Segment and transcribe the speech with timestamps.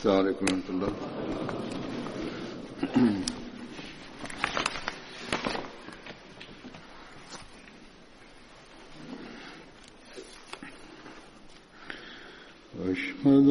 [0.00, 0.92] السلام عليكم ورحمة الله
[12.90, 13.48] أشهد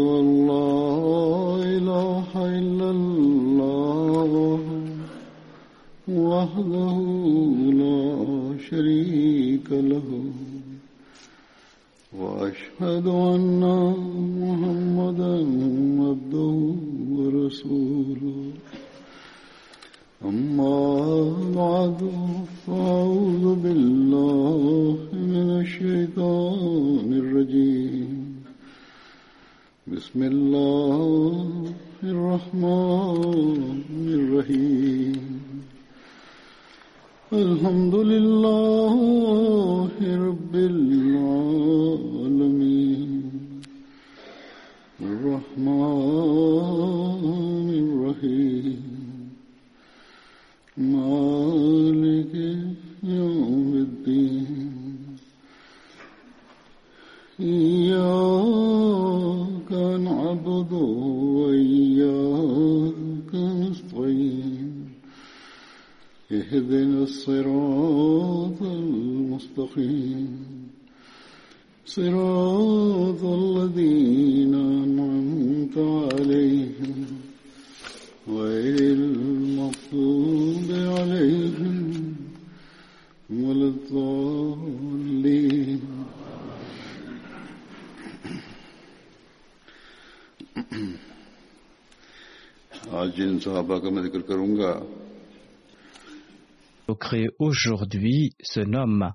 [96.98, 99.12] Créé aujourd'hui se nomme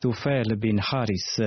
[0.00, 1.40] Tufail bin Haris.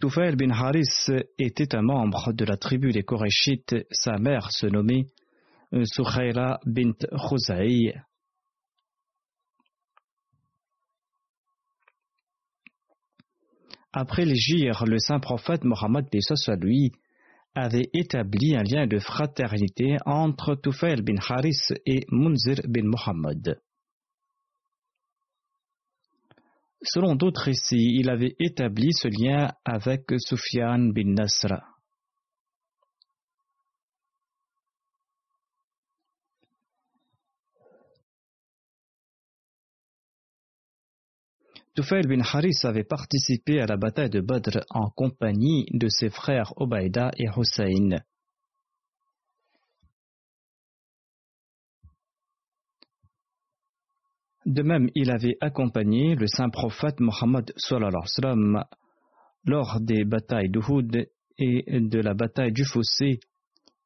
[0.00, 1.06] Tufail bin Haris
[1.38, 3.74] était un membre de la tribu des Koréchites.
[3.90, 5.06] Sa mère se nommait
[5.72, 7.94] Sukhayla bint Khuzai.
[13.92, 16.06] Après l'Égypte, le saint prophète Mohammed
[16.60, 16.92] lui
[17.54, 23.60] avait établi un lien de fraternité entre Tufail bin Haris et Munzir bin Mohammed.
[26.82, 31.71] Selon d'autres récits, il avait établi ce lien avec Sufyan bin Nasr.
[41.74, 46.52] Tufail bin Haris avait participé à la bataille de Badr en compagnie de ses frères
[46.56, 47.98] Obaïda et Hussein.
[54.44, 57.54] De même, il avait accompagné le saint prophète Mohammed
[59.44, 63.20] lors des batailles d'Uhud et de la bataille du Fossé,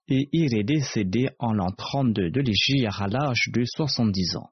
[0.08, 4.50] et il est décédé en l'an 32 de l'Égypte à l'âge de 70 ans.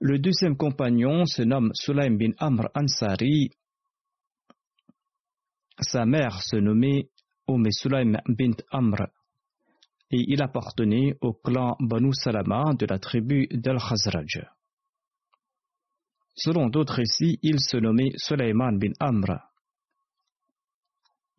[0.00, 3.50] Le deuxième compagnon se nomme Sulaim bin Amr Ansari.
[5.80, 7.08] Sa mère se nommait
[7.48, 9.06] Umm Sulaim bint Amr
[10.10, 14.46] et il appartenait au clan Banu Salama de la tribu d'Al-Khazraj.
[16.34, 19.38] Selon d'autres récits, il se nommait Sulaiman bin Amr.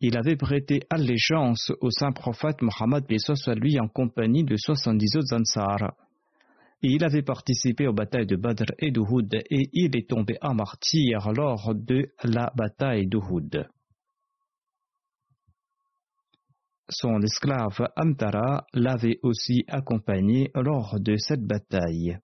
[0.00, 3.04] Il avait prêté allégeance au saint prophète Mohammed
[3.56, 6.07] lui en compagnie de 70 autres Ansar.
[6.80, 11.32] Il avait participé aux batailles de Badr et d'Uhud et il est tombé en martyr
[11.32, 13.68] lors de la bataille d'Uhud.
[16.88, 22.18] Son esclave Amtara l'avait aussi accompagné lors de cette bataille.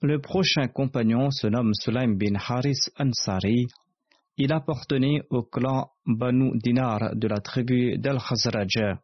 [0.00, 3.66] Le prochain compagnon se nomme Sulaim bin Haris Ansari.
[4.36, 8.98] Il appartenait au clan Banu Dinar de la tribu d'Al-Khazraj.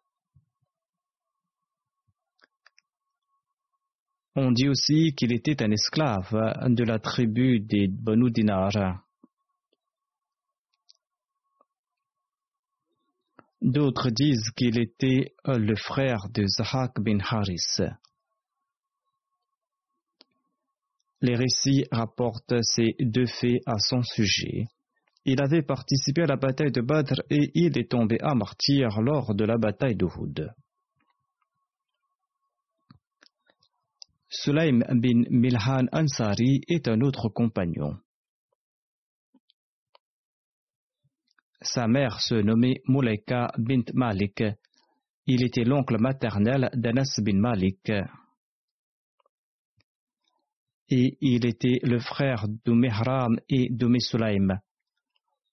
[4.36, 6.30] On dit aussi qu'il était un esclave
[6.66, 8.70] de la tribu des Banu Dinar.
[13.60, 17.80] D'autres disent qu'il était le frère de Zahak bin Haris.
[21.20, 24.66] Les récits rapportent ces deux faits à son sujet.
[25.24, 29.34] Il avait participé à la bataille de Badr et il est tombé à martyr lors
[29.34, 30.48] de la bataille d'Uhud.
[34.30, 37.96] Sulaim bin Milhan Ansari est un autre compagnon.
[41.62, 44.44] Sa mère se nommait Mulaika bint Malik.
[45.26, 47.90] Il était l'oncle maternel d'Anas bin Malik.
[50.90, 54.60] Et il était le frère d'Umehram et d'Umm Sulaim.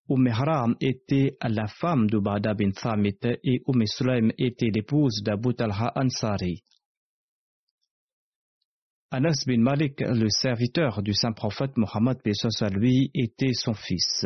[0.10, 6.62] Umehram était la femme d'Ubada bin Thamit et Umm Sulaim était l'épouse d'Abu Talha Ansari.
[9.12, 12.18] Anas bin Malik, le serviteur du saint prophète Mohammed
[12.62, 14.26] à lui, était son fils.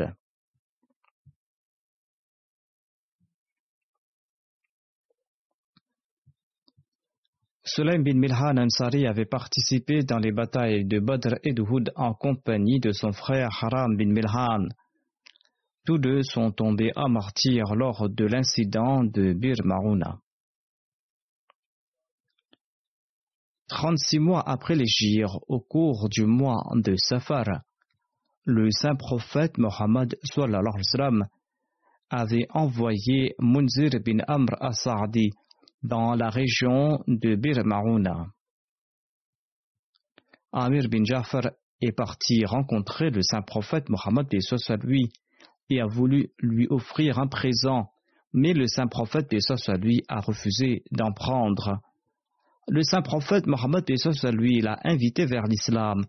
[7.65, 12.13] Sulaim bin Milhan Ansari avait participé dans les batailles de Badr et de Houd en
[12.13, 14.69] compagnie de son frère Haram bin Milhan.
[15.85, 20.19] Tous deux sont tombés à martyr lors de l'incident de Bir Marouna.
[23.69, 27.45] 36 mois après l'Égypte, au cours du mois de Safar,
[28.45, 30.17] le saint prophète Mohammed
[32.09, 35.29] avait envoyé Munzir bin Amr as-Sa'di
[35.83, 38.25] dans la région de Bir Marouna.
[40.51, 44.39] Amir bin Jafar est parti rencontrer le saint prophète Mohammed et
[44.83, 45.11] lui
[45.69, 47.91] et a voulu lui offrir un présent,
[48.33, 51.79] mais le saint prophète et lui a refusé d'en prendre.
[52.71, 53.83] Le saint prophète Mohammed
[54.31, 56.05] lui l'a invité vers l'islam.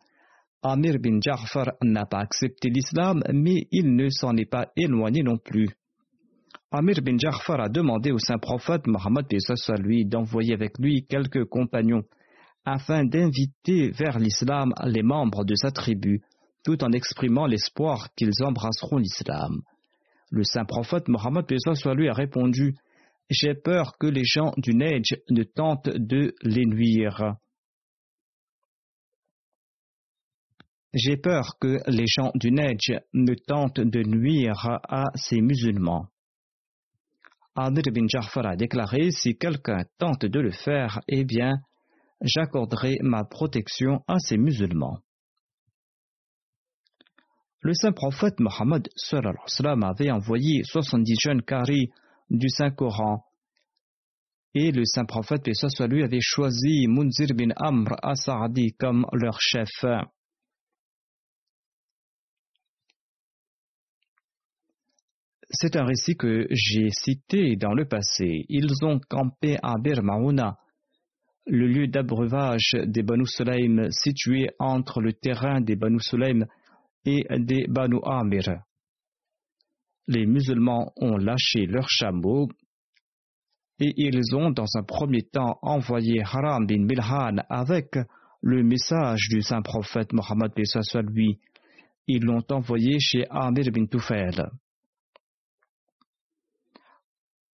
[0.63, 5.39] Amir bin Jafar n'a pas accepté l'islam, mais il ne s'en est pas éloigné non
[5.39, 5.71] plus.
[6.71, 9.25] Amir bin Ja'far a demandé au saint prophète Mohammed
[9.79, 12.03] lui d'envoyer avec lui quelques compagnons
[12.67, 16.21] afin d'inviter vers l'islam les membres de sa tribu,
[16.63, 19.63] tout en exprimant l'espoir qu'ils embrasseront l'islam.
[20.31, 21.47] Le saint prophète Mohammed
[21.97, 22.77] lui a répondu
[23.31, 27.37] J'ai peur que les gens du Neige ne tentent de les nuire.
[30.93, 36.09] J'ai peur que les gens du Neige ne tentent de nuire à ces musulmans.
[37.55, 41.61] Amir bin Ja'far a déclaré Si quelqu'un tente de le faire, eh bien,
[42.21, 44.99] j'accorderai ma protection à ces musulmans.
[47.61, 48.89] Le saint prophète Mohammed
[49.85, 51.91] avait envoyé 70 jeunes caris
[52.31, 53.25] du Saint-Coran
[54.55, 59.71] et le saint prophète soit lui avait choisi Munzir bin Amr as-Sa'di comme leur chef.
[65.53, 68.45] C'est un récit que j'ai cité dans le passé.
[68.49, 70.01] Ils ont campé à Bir
[71.47, 76.47] le lieu d'abreuvage des Banu Sulaim situé entre le terrain des Banu Sulaim
[77.05, 78.63] et des Banu Amir.
[80.07, 82.49] Les musulmans ont lâché leurs chameaux
[83.79, 87.97] et ils ont dans un premier temps envoyé Haram bin Bilhan avec
[88.43, 90.53] le message du saint prophète Mohammed.
[92.07, 94.51] Ils l'ont envoyé chez Amir bin Tufail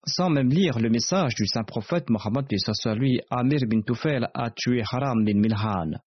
[0.07, 2.47] sans même lire le message du saint prophète Mohammed
[3.31, 5.99] Amir bin Tufail a tué Haram bin Milhan.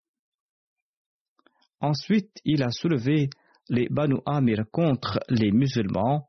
[1.81, 3.29] Ensuite, il a soulevé
[3.69, 6.28] les Banu Amir contre les musulmans,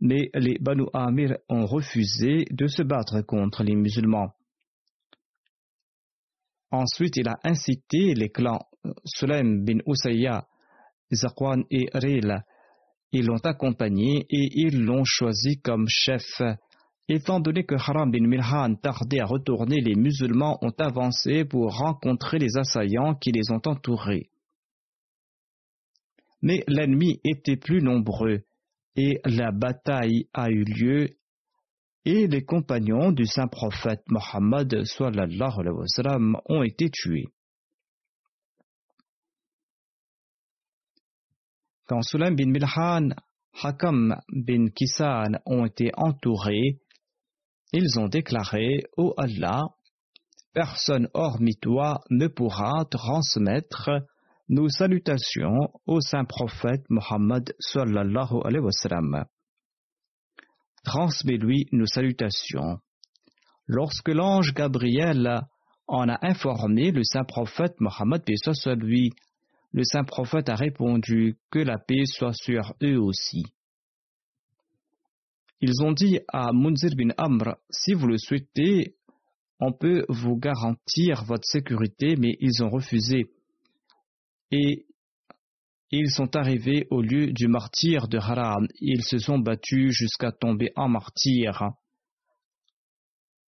[0.00, 4.32] mais les Banu Amir ont refusé de se battre contre les musulmans.
[6.70, 8.60] Ensuite, il a incité les clans
[9.04, 10.46] Sulaim bin Usayya,
[11.12, 12.44] Zakwan et Ril.
[13.12, 16.42] Ils l'ont accompagné et ils l'ont choisi comme chef
[17.08, 22.38] Étant donné que Haram bin Milhan tardait à retourner, les musulmans ont avancé pour rencontrer
[22.38, 24.30] les assaillants qui les ont entourés.
[26.40, 28.44] Mais l'ennemi était plus nombreux
[28.96, 31.08] et la bataille a eu lieu
[32.04, 34.84] et les compagnons du saint prophète Mohammed
[36.48, 37.26] ont été tués.
[41.86, 43.10] Quand Sulaim bin Milhan,
[43.62, 46.80] Hakam bin Kisan ont été entourés,
[47.72, 49.62] ils ont déclaré Ô Allah,
[50.52, 53.90] personne hormis toi ne pourra transmettre
[54.48, 59.24] nos salutations au saint prophète Mohammed sallallahu alayhi wa sallam.
[60.84, 62.78] Transmets-lui nos salutations.
[63.66, 65.42] Lorsque l'ange Gabriel
[65.86, 68.22] en a informé le saint prophète Mohammed
[68.80, 69.10] lui,
[69.72, 73.44] le saint prophète a répondu que la paix soit sur eux aussi.
[75.60, 78.96] Ils ont dit à Munzir bin Amr, si vous le souhaitez,
[79.60, 83.30] on peut vous garantir votre sécurité, mais ils ont refusé.
[84.56, 84.86] Et
[85.90, 88.68] ils sont arrivés au lieu du martyr de Haram.
[88.80, 91.70] Ils se sont battus jusqu'à tomber en martyr.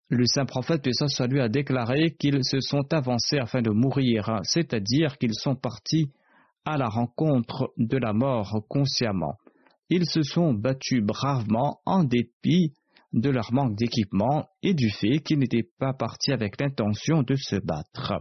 [0.08, 5.18] Le saint prophète soit lui a déclaré qu'ils se sont avancés afin de mourir, c'est-à-dire
[5.18, 6.12] qu'ils sont partis
[6.64, 9.36] à la rencontre de la mort consciemment
[9.88, 12.75] ils se sont battus bravement en dépit
[13.12, 17.56] de leur manque d'équipement et du fait qu'ils n'étaient pas partis avec l'intention de se
[17.56, 18.14] battre.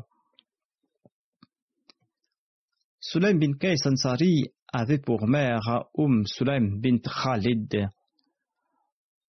[3.08, 7.88] Sulaim bin Qais Ansari avait pour mère Umm Sulaim bint Khalid.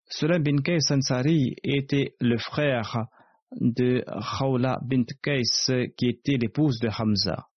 [0.09, 3.05] Sulaim bin Qais Ansari était le frère
[3.61, 4.03] de
[4.39, 7.49] Khawla bint Qais qui était l'épouse de Hamza.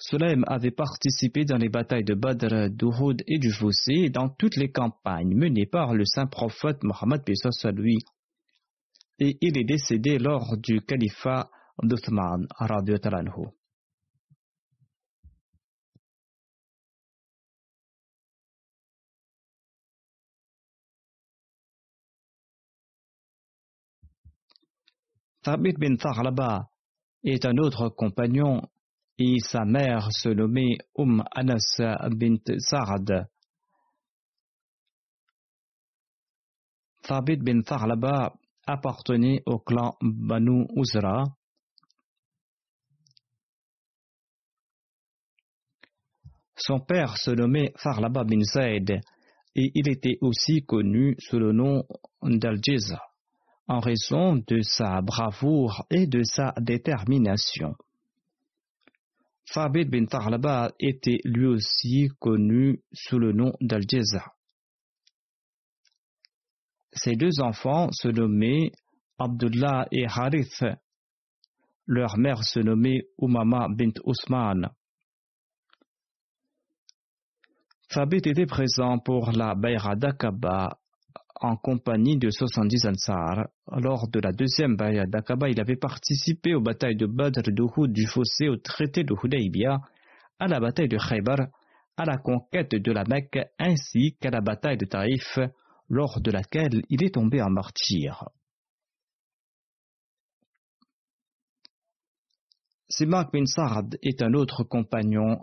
[0.00, 4.72] Sulaim avait participé dans les batailles de Badr, d'Uhud et du Fossé dans toutes les
[4.72, 7.22] campagnes menées par le saint prophète Mohammed
[7.62, 7.98] à lui.
[9.20, 11.48] Et il est décédé lors du califat
[11.84, 12.48] d'Uthman.
[25.42, 26.68] Thabit bin Tharlaba
[27.22, 28.60] est un autre compagnon
[29.18, 31.80] et sa mère se nommait Umm Anas
[32.10, 33.28] bint Sa'ad.
[37.02, 38.34] Thabit bin Tharlaba
[38.66, 41.24] appartenait au clan Banu Uzra.
[46.56, 48.90] Son père se nommait Tharlaba bin Zaid
[49.54, 51.84] et il était aussi connu sous le nom
[52.22, 52.96] d'Al-Jiz
[53.68, 57.74] en raison de sa bravoure et de sa détermination.
[59.44, 64.24] Fabid bin Taghlaba était lui aussi connu sous le nom d'Al-Jaza.
[66.92, 68.72] Ses deux enfants se nommaient
[69.18, 70.64] Abdullah et Harith.
[71.86, 74.70] Leur mère se nommait Umama bint Ousmane.
[77.90, 80.78] Fabit était présent pour la Bayra d'Aqaba
[81.40, 83.48] en compagnie de 70 Ansar.
[83.70, 88.06] Lors de la deuxième bataille d'Aqaba, il avait participé aux batailles de Badr, d'Uhud, du
[88.06, 89.80] Fossé, au traité de Hudaybiyah,
[90.38, 91.48] à la bataille de Khaybar,
[91.96, 95.38] à la conquête de la Mecque, ainsi qu'à la bataille de Taïf,
[95.88, 98.24] lors de laquelle il est tombé en martyr.
[102.88, 105.40] Simak bin Sa'd est un autre compagnon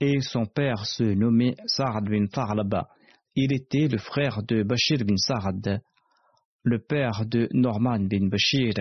[0.00, 2.88] et son père se nommait Sa'ad bin Tharlaba.
[3.34, 5.82] Il était le frère de Bashir bin Sa'ad,
[6.62, 8.74] le père de Norman bin Bashir.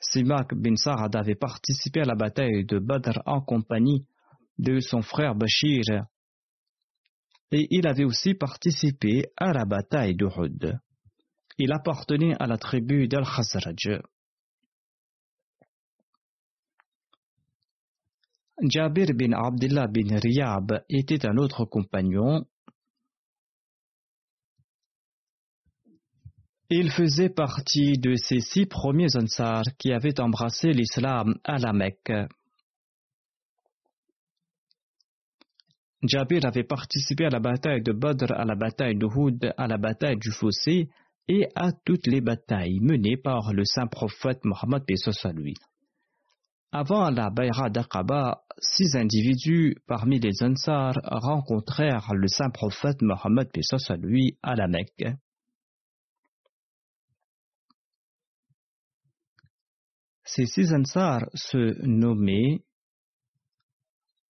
[0.00, 4.06] Simak bin Sa'ad avait participé à la bataille de Badr en compagnie
[4.58, 6.06] de son frère Bashir
[7.52, 10.78] et il avait aussi participé à la bataille d'Uhud.
[11.58, 14.00] Il appartenait à la tribu d'Al-Khazraj.
[18.62, 22.44] Jabir bin Abdullah bin Riyab était un autre compagnon.
[26.70, 32.12] Il faisait partie de ces six premiers Ansar qui avaient embrassé l'islam à la Mecque.
[36.04, 40.18] Jabir avait participé à la bataille de Badr, à la bataille d'Uhud, à la bataille
[40.18, 40.88] du Fossé
[41.26, 44.84] et à toutes les batailles menées par le saint prophète Mohammed
[45.34, 45.54] lui.
[46.74, 53.50] Avant la Bayra d'Aqaba, six individus parmi les Ansar rencontrèrent le saint prophète Mohammed
[53.90, 55.04] à lui à la Mecque.
[60.24, 62.64] Ces six Ansar se nommaient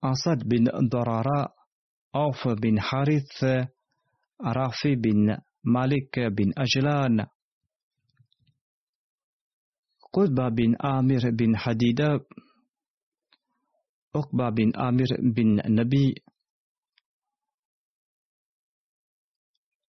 [0.03, 1.55] Asad bin Darara,
[2.13, 3.45] Auf bin Harith,
[4.41, 7.29] Rafi bin Malik bin Ajlan,
[10.13, 12.21] قتبة بن آمر بن حديدة
[14.17, 16.15] عقبة بن آمر بن نبي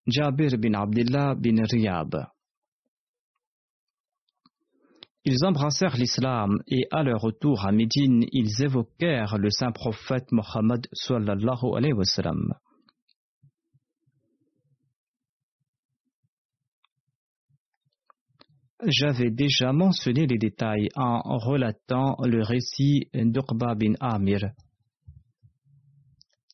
[0.07, 2.27] Jabir bin Abdullah bin Riyab.
[5.23, 10.87] Ils embrassèrent l'islam et à leur retour à Médine, ils évoquèrent le saint prophète Mohammed
[10.91, 12.53] sallallahu alayhi wa sallam.
[18.85, 24.51] J'avais déjà mentionné les détails en relatant le récit d'Uqba bin Amir.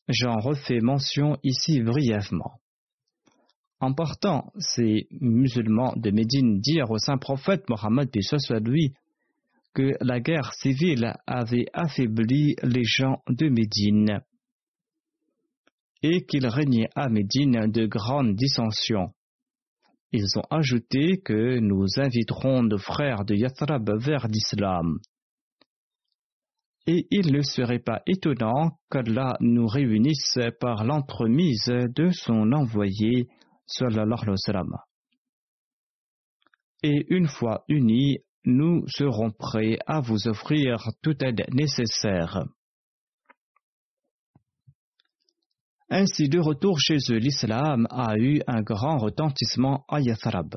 [0.08, 2.60] J'en refais mention ici brièvement.
[3.80, 8.10] En partant, ces musulmans de Médine dirent au saint prophète Mohammed
[8.62, 8.92] lui
[9.74, 14.20] que la guerre civile avait affaibli les gens de Médine
[16.02, 19.12] et qu'il régnait à Médine de grandes dissensions.
[20.12, 24.98] Ils ont ajouté que nous inviterons nos frères de Yathrab vers l'islam.
[26.86, 33.28] Et il ne serait pas étonnant qu'Allah nous réunisse par l'entremise de son envoyé,
[33.66, 34.76] sallallahu alayhi wa sallam.
[36.82, 42.44] Et une fois unis, nous serons prêts à vous offrir toute aide nécessaire.
[45.92, 50.54] Ainsi, de retour chez eux, l'islam a eu un grand retentissement à Yathrab.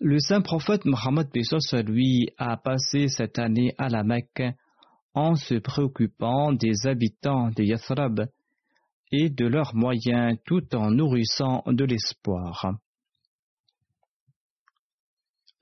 [0.00, 1.28] Le saint prophète Mohammed
[1.86, 4.42] lui, a passé cette année à la Mecque
[5.14, 8.26] en se préoccupant des habitants de Yathrab
[9.12, 12.78] et de leurs moyens tout en nourrissant de l'espoir.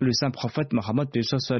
[0.00, 1.08] Le saint prophète Mohammed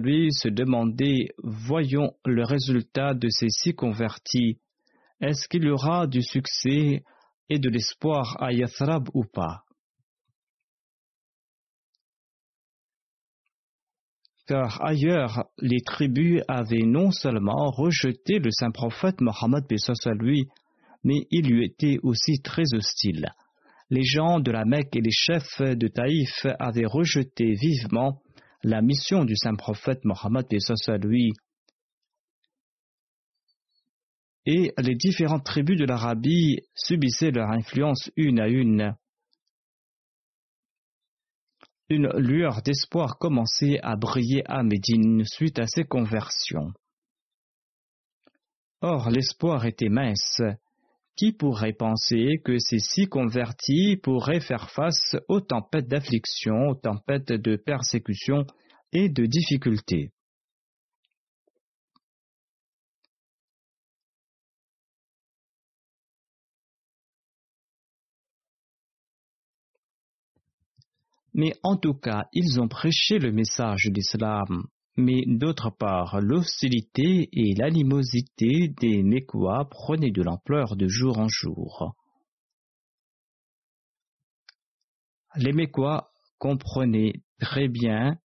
[0.02, 4.58] lui se demandait Voyons le résultat de ces six convertis.
[5.20, 7.04] Est-ce qu'il y aura du succès
[7.50, 9.64] et de l'espoir à Yathrab ou pas?
[14.46, 19.64] Car ailleurs les tribus avaient non seulement rejeté le saint prophète Mohammed
[20.18, 20.48] lui,
[21.04, 23.28] mais il lui était aussi très hostile.
[23.90, 28.22] Les gens de la Mecque et les chefs de Taïf avaient rejeté vivement
[28.62, 30.46] la mission du saint prophète Mohammed
[31.02, 31.32] lui.
[34.46, 38.94] Et les différentes tribus de l'Arabie subissaient leur influence une à une
[41.90, 46.72] une lueur d'espoir commençait à briller à Médine suite à ses conversions.
[48.80, 50.40] Or, l'espoir était mince.
[51.16, 57.32] Qui pourrait penser que ces six convertis pourraient faire face aux tempêtes d'affliction, aux tempêtes
[57.32, 58.46] de persécution
[58.92, 60.12] et de difficultés
[71.34, 74.66] Mais en tout cas, ils ont prêché le message d'islam.
[74.96, 81.94] Mais d'autre part, l'hostilité et l'animosité des Mécois prenaient de l'ampleur de jour en jour.
[85.36, 88.18] Les Mécois comprenaient très bien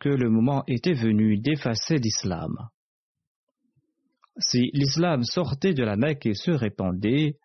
[0.00, 2.56] que le moment était venu d'effacer l'islam.
[4.38, 7.38] Si l'islam sortait de la Mecque et se répandait,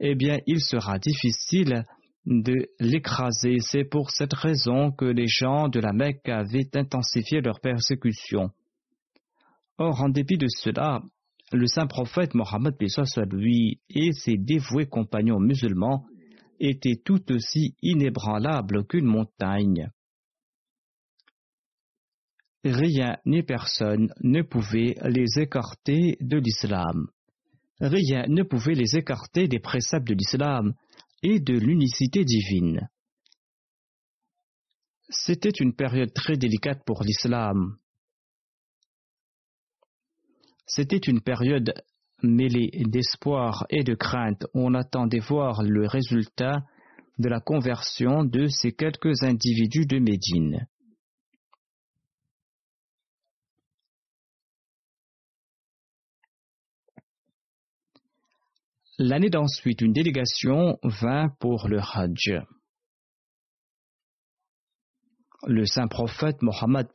[0.00, 1.84] eh bien il sera difficile
[2.28, 3.56] de l'écraser.
[3.60, 8.50] C'est pour cette raison que les gens de la Mecque avaient intensifié leur persécution.
[9.78, 11.02] Or, en dépit de cela,
[11.52, 12.74] le saint prophète Mohammed
[13.32, 16.04] lui et ses dévoués compagnons musulmans
[16.60, 19.88] étaient tout aussi inébranlables qu'une montagne.
[22.64, 27.06] Rien ni personne ne pouvait les écarter de l'islam.
[27.80, 30.74] Rien ne pouvait les écarter des préceptes de l'islam,
[31.22, 32.88] et de l'unicité divine.
[35.08, 37.76] C'était une période très délicate pour l'islam.
[40.66, 41.72] C'était une période
[42.22, 44.44] mêlée d'espoir et de crainte.
[44.52, 46.64] On attendait voir le résultat
[47.18, 50.66] de la conversion de ces quelques individus de Médine.
[59.00, 62.42] L'année d'ensuite, une délégation vint pour le Hajj.
[65.46, 66.88] Le saint prophète Mohammed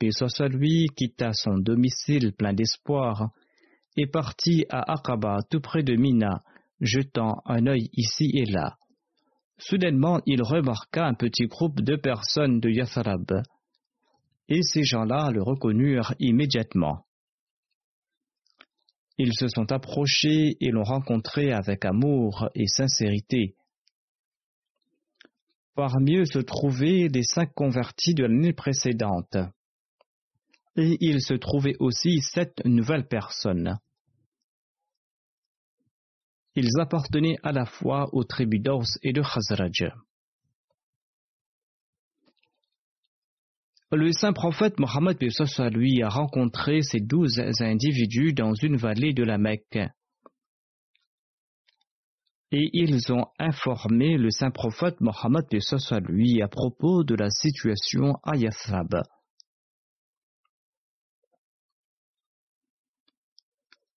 [0.50, 3.30] lui quitta son domicile plein d'espoir
[3.96, 6.44] et partit à Aqaba tout près de Mina,
[6.82, 8.76] jetant un œil ici et là.
[9.58, 13.44] Soudainement, il remarqua un petit groupe de personnes de Yathrab,
[14.50, 17.06] et ces gens-là le reconnurent immédiatement.
[19.18, 23.56] Ils se sont approchés et l'ont rencontré avec amour et sincérité.
[25.76, 29.38] Parmi eux se trouvaient les cinq convertis de l'année précédente.
[30.76, 33.78] Et il se trouvait aussi sept nouvelles personnes.
[36.56, 39.92] Ils appartenaient à la fois aux tribus d'Aus et de Khazraj.
[43.96, 45.20] Le saint prophète Mohammed
[45.72, 49.78] lui a rencontré ces douze individus dans une vallée de la Mecque.
[52.52, 55.46] Et ils ont informé le saint prophète Mohammed
[56.10, 59.04] lui à propos de la situation à Yathrab.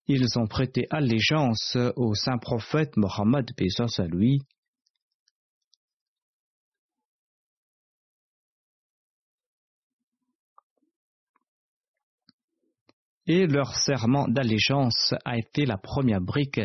[0.08, 3.50] Ils ont prêté allégeance au saint prophète Mohammed
[4.10, 4.42] lui
[13.26, 16.60] et leur serment d'allégeance a été la première brique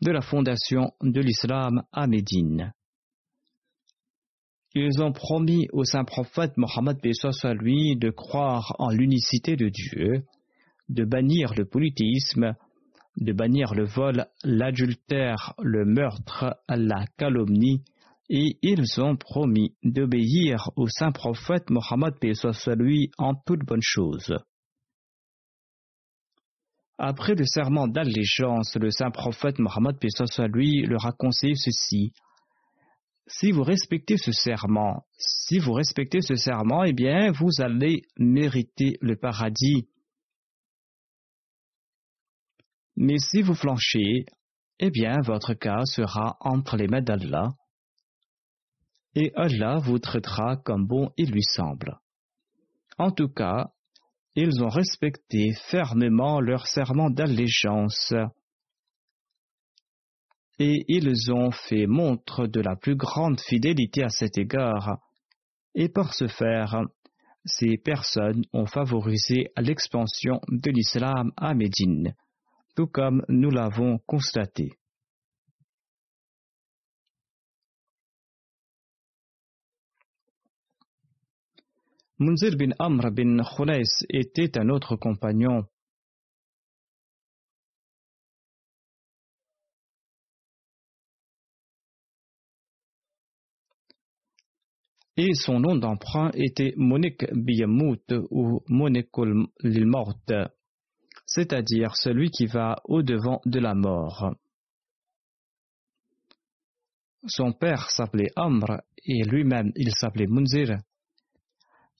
[0.00, 2.72] de la fondation de l'islam à Médine.
[4.74, 6.98] Ils ont promis au saint prophète Mohammed
[7.42, 10.24] à lui de croire en l'unicité de Dieu,
[10.88, 12.54] de bannir le polythéisme,
[13.16, 17.82] de bannir le vol, l'adultère, le meurtre, la calomnie
[18.30, 22.14] et ils ont promis d'obéir au saint prophète Mohammed
[22.78, 24.38] lui en toute bonne chose.
[27.02, 32.12] Après le serment d'allégeance, le saint prophète Mohammed soit lui leur a conseillé ceci.
[33.26, 38.98] Si vous respectez ce serment, si vous respectez ce serment, eh bien, vous allez mériter
[39.00, 39.88] le paradis.
[42.96, 44.26] Mais si vous flanchez,
[44.78, 47.48] eh bien, votre cas sera entre les mains d'Allah
[49.14, 51.98] et Allah vous traitera comme bon il lui semble.
[52.98, 53.70] En tout cas,
[54.34, 58.14] ils ont respecté fermement leur serment d'allégeance
[60.60, 64.98] et ils ont fait montre de la plus grande fidélité à cet égard,
[65.74, 66.82] et par ce faire,
[67.46, 72.14] ces personnes ont favorisé l'expansion de l'islam à Médine,
[72.76, 74.79] tout comme nous l'avons constaté.
[82.20, 85.64] Munzir bin Amr bin Khulais était un autre compagnon.
[95.16, 100.20] Et son nom d'emprunt était Monik Biyamout ou Monikul Lilmort,
[101.24, 104.34] c'est-à-dire celui qui va au-devant de la mort.
[107.26, 110.80] Son père s'appelait Amr et lui-même il s'appelait Munzir.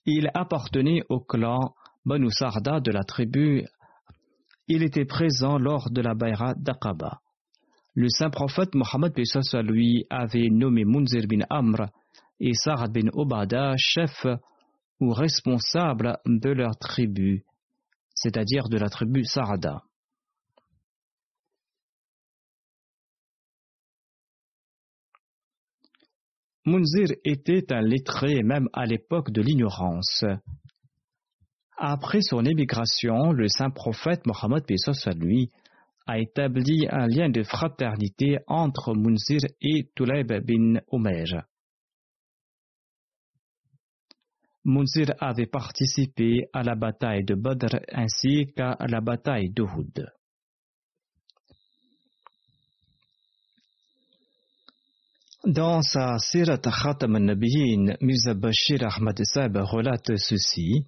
[0.05, 3.65] Il appartenait au clan Banu Sarda de la tribu.
[4.67, 7.21] Il était présent lors de la Bayra d'Aqaba.
[7.93, 9.13] Le saint prophète Mohammed
[9.63, 11.89] lui avait nommé Munzir bin Amr
[12.39, 14.25] et Sarad bin Obada chef
[14.99, 17.43] ou responsable de leur tribu,
[18.15, 19.83] c'est-à-dire de la tribu Sarada.
[26.65, 30.23] Munzir était un lettré même à l'époque de l'ignorance.
[31.75, 34.63] Après son émigration, le saint prophète Mohammed
[35.19, 35.49] lui
[36.05, 41.45] a établi un lien de fraternité entre Munzir et Tulayb bin Omer.
[44.63, 50.11] Munzir avait participé à la bataille de Badr ainsi qu'à la bataille d'Uhud.
[55.43, 60.85] Dans sa Sirat Khatam al-Nabiyin, Mirza Bashir Ahmad Saab relate ceci.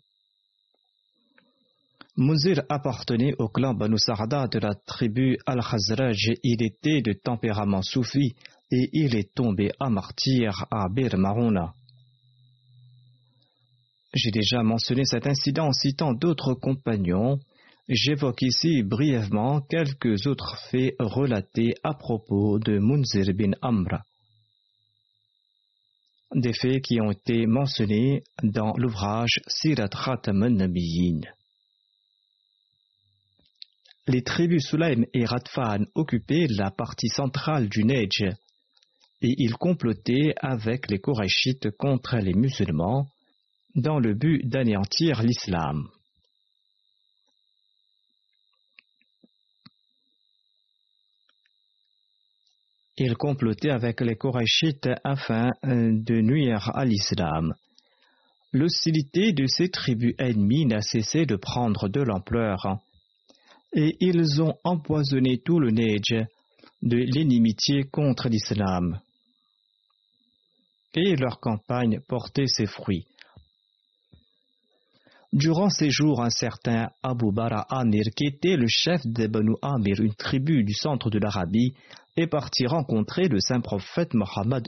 [2.17, 6.33] Munzir appartenait au clan Banu Sarda de la tribu Al-Khazraj.
[6.43, 8.35] Il était de tempérament soufi
[8.69, 11.73] et il est tombé à martyr à Bir Marouna.
[14.13, 17.39] J'ai déjà mentionné cet incident en citant d'autres compagnons.
[17.89, 24.03] J'évoque ici brièvement quelques autres faits relatés à propos de Munzir bin Amr
[26.35, 31.21] des faits qui ont été mentionnés dans l'ouvrage Sirat Khatam Nabiyin.
[34.07, 38.25] Les tribus Sulaim et Radfan occupaient la partie centrale du Neige
[39.21, 43.07] et ils complotaient avec les Korachites contre les musulmans
[43.75, 45.87] dans le but d'anéantir l'islam.
[52.97, 57.53] Ils complotaient avec les Korachites afin euh, de nuire à l'islam.
[58.51, 62.77] L'hostilité de ces tribus ennemies n'a cessé de prendre de l'ampleur,
[63.73, 66.23] et ils ont empoisonné tout le Neige
[66.83, 68.99] de l'inimitié contre l'islam.
[70.93, 73.07] Et leur campagne portait ses fruits.
[75.31, 79.99] Durant ces jours, un certain Abu Bara Amir, qui était le chef des Banu Amir,
[79.99, 81.73] une tribu du centre de l'Arabie,
[82.15, 84.67] est parti rencontrer le saint prophète Mohammed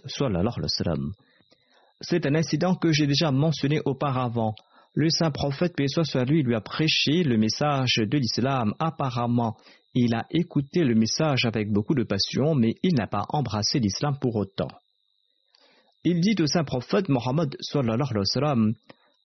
[2.01, 4.55] C'est un incident que j'ai déjà mentionné auparavant.
[4.93, 8.73] Le saint prophète, paix soit lui, lui a prêché le message de l'islam.
[8.79, 9.57] Apparemment,
[9.93, 14.17] il a écouté le message avec beaucoup de passion, mais il n'a pas embrassé l'islam
[14.19, 14.69] pour autant.
[16.03, 17.55] Il dit au saint prophète Mohammed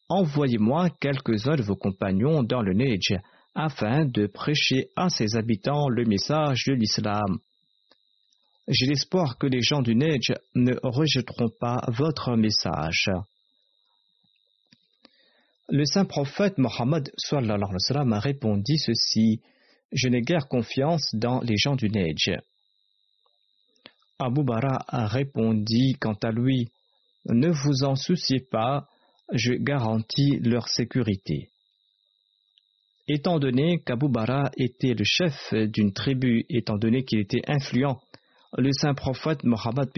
[0.09, 3.15] Envoyez-moi quelques-uns de vos compagnons dans le Neige
[3.55, 7.39] afin de prêcher à ses habitants le message de l'islam.
[8.73, 13.11] J'ai l'espoir que les gens du Neige ne rejetteront pas votre message.
[15.69, 19.41] Le saint prophète Mohammed a répondu ceci
[19.91, 22.31] Je n'ai guère confiance dans les gens du Neige.
[24.21, 26.71] Abu Bara a répondu quant à lui
[27.27, 28.87] Ne vous en souciez pas,
[29.33, 31.49] je garantis leur sécurité.
[33.09, 38.01] Étant donné qu'Abu Bara était le chef d'une tribu, étant donné qu'il était influent,
[38.57, 39.91] le saint prophète Mohammed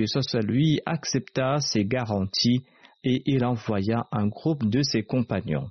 [0.44, 2.64] lui accepta ses garanties
[3.04, 5.68] et il envoya un groupe de ses compagnons.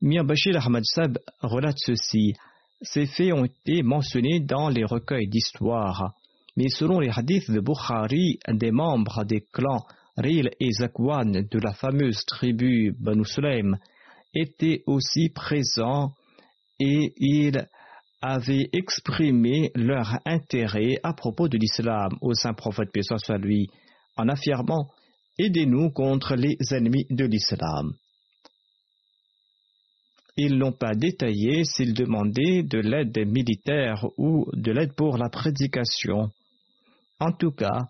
[0.00, 2.34] Mir Bashir Ahmad Sab relate ceci.
[2.80, 6.14] Ces faits ont été mentionnés dans les recueils d'histoire,
[6.56, 11.72] mais selon les hadiths de Bukhari, des membres des clans Ril et Zakwan de la
[11.72, 13.78] fameuse tribu Banu Sulaim
[14.34, 16.12] étaient aussi présents
[16.78, 17.68] et ils
[18.20, 23.02] avaient exprimé leur intérêt à propos de l'islam au saint prophète paix
[24.16, 24.88] en affirmant
[25.38, 27.94] Aidez-nous contre les ennemis de l'islam.
[30.36, 36.30] Ils n'ont pas détaillé s'ils demandaient de l'aide militaire ou de l'aide pour la prédication.
[37.18, 37.86] En tout cas,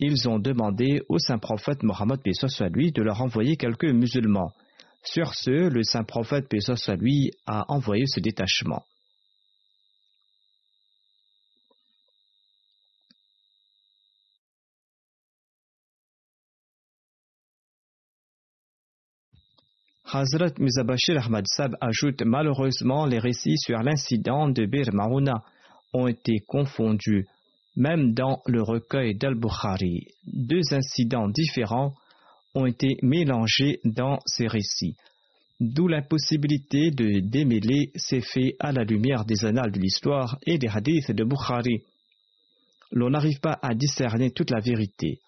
[0.00, 4.52] ils ont demandé au saint prophète Mohammed soit de leur envoyer quelques musulmans.
[5.04, 8.84] Sur ce, le saint prophète soit lui a envoyé ce détachement.
[20.10, 25.42] Hazrat Mizabashir Ahmad Sab ajoute malheureusement les récits sur l'incident de Bir Mauna
[25.92, 27.26] ont été confondus,
[27.76, 30.06] même dans le recueil d'Al-Bukhari.
[30.26, 31.94] Deux incidents différents
[32.58, 34.96] ont été mélangés dans ces récits,
[35.60, 40.68] d'où l'impossibilité de démêler ces faits à la lumière des annales de l'histoire et des
[40.68, 41.82] hadiths de Bukhari.
[42.90, 45.20] L'on n'arrive pas à discerner toute la vérité.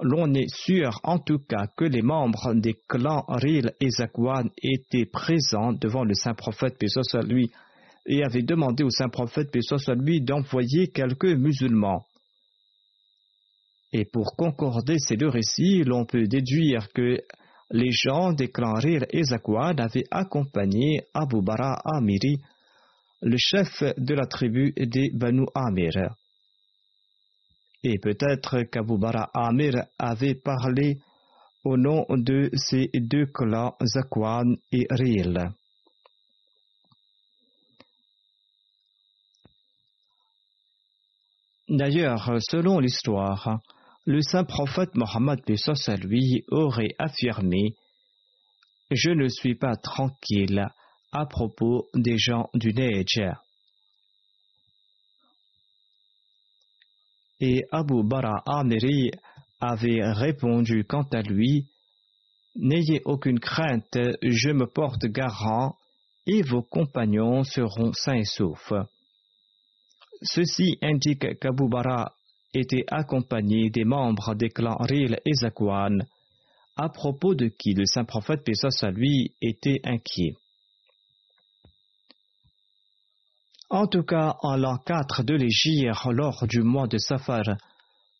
[0.00, 5.06] L'on est sûr en tout cas que les membres des clans Ril et Zakwan étaient
[5.06, 6.88] présents devant le saint prophète paix
[7.26, 7.50] lui
[8.06, 12.04] et avaient demandé au saint prophète paix soit lui d'envoyer quelques musulmans.
[13.96, 17.16] Et pour concorder ces deux récits, l'on peut déduire que
[17.70, 22.40] les gens des clans Ril et Zakwan avaient accompagné Abu Bara Amiri,
[23.22, 25.92] le chef de la tribu des Banu Amir.
[27.84, 30.98] Et peut-être qu'Abu Bara Amir avait parlé
[31.62, 35.38] au nom de ces deux clans Zakwan et Ril.
[41.68, 43.60] D'ailleurs, selon l'histoire,
[44.06, 45.40] le saint prophète Mohammed
[46.02, 47.74] lui aurait affirmé
[48.90, 50.68] Je ne suis pas tranquille
[51.12, 53.20] à propos des gens du Neige.
[57.40, 59.10] et Abu Bara Amiri
[59.60, 61.66] avait répondu quant à lui
[62.56, 65.74] N'ayez aucune crainte, je me porte garant
[66.26, 68.72] et vos compagnons seront sains et saufs.
[70.22, 72.14] Ceci indique qu'Abu Bara
[72.54, 76.04] était accompagné des membres des clans Ril et Zakwan,
[76.76, 80.34] à propos de qui le saint prophète Pessoa lui était inquiet.
[83.70, 87.42] En tout cas, en l'an 4 de l'Égypte, lors du mois de Safar,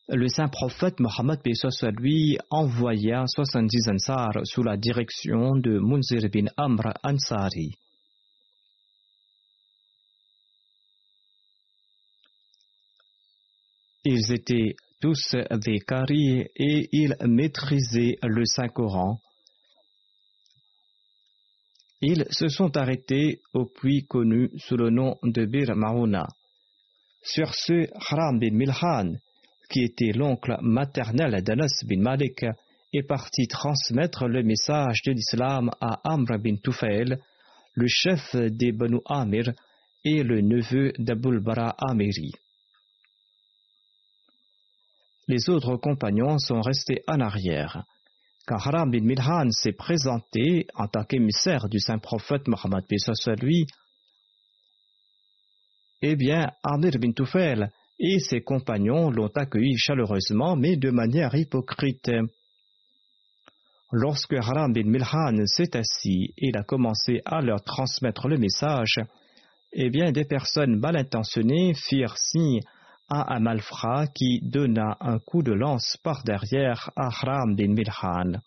[0.09, 6.47] le saint prophète Mohammed soit lui envoya 70 Ansar sous la direction de Munzir bin
[6.57, 7.77] Amr Ansari.
[14.05, 19.19] Ils étaient tous des caries et ils maîtrisaient le Saint-Coran.
[22.03, 26.27] Ils se sont arrêtés au puits connu sous le nom de Bir Mauna.
[27.23, 29.15] Sur ce, Haram bin Milhan,
[29.71, 32.45] qui était l'oncle maternel d'Anas bin Malik,
[32.93, 37.17] est parti transmettre le message de l'islam à Amr bin Tufail,
[37.73, 39.53] le chef des Banu Amir
[40.05, 42.33] et le neveu d'Abul Bara Amiri.
[45.27, 47.85] Les autres compagnons sont restés en arrière.
[48.47, 53.67] Quand Haram bin Milhan s'est présenté en tant qu'émissaire du saint prophète Mohammed soit lui,
[56.03, 62.11] eh bien, Amir bin Tufail et ses compagnons l'ont accueilli chaleureusement, mais de manière hypocrite.
[63.93, 68.97] Lorsque Haram bin Milhan s'est assis, et a commencé à leur transmettre le message,
[69.73, 72.61] eh bien, des personnes mal intentionnées firent signe
[73.09, 78.41] à un malfrat qui donna un coup de lance par derrière à Haram bin Milhan.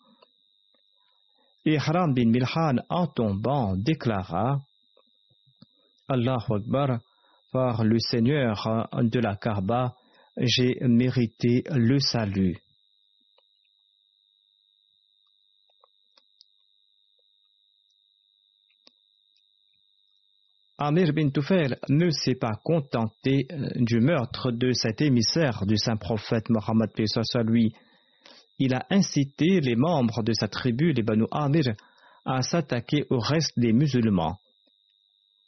[1.64, 4.60] Et Haram bin Milhan, en tombant, déclara
[6.08, 7.00] Allahu Akbar,
[7.52, 9.94] par le Seigneur de la Kaaba,
[10.38, 12.56] j'ai mérité le salut.
[20.80, 25.96] Amir bin Tufail ne s'est pas contenté euh, du meurtre de cet émissaire du saint
[25.96, 26.90] prophète Mohammed
[27.46, 27.74] lui.
[28.60, 31.74] Il a incité les membres de sa tribu, les Banu Amir,
[32.24, 34.38] à s'attaquer au reste des musulmans.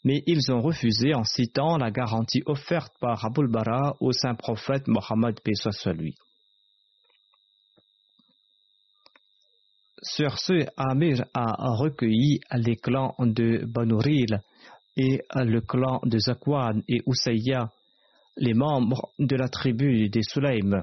[0.02, 4.88] mais ils ont refusé en citant la garantie offerte par Abul Bara au saint prophète
[4.88, 5.38] Mohammed
[5.94, 6.16] lui.
[10.02, 14.40] Sur ce, Amir a recueilli les clans de Banuril
[14.96, 17.70] et le clan de Zakwan et Usayya,
[18.36, 20.82] les membres de la tribu des Sulaim,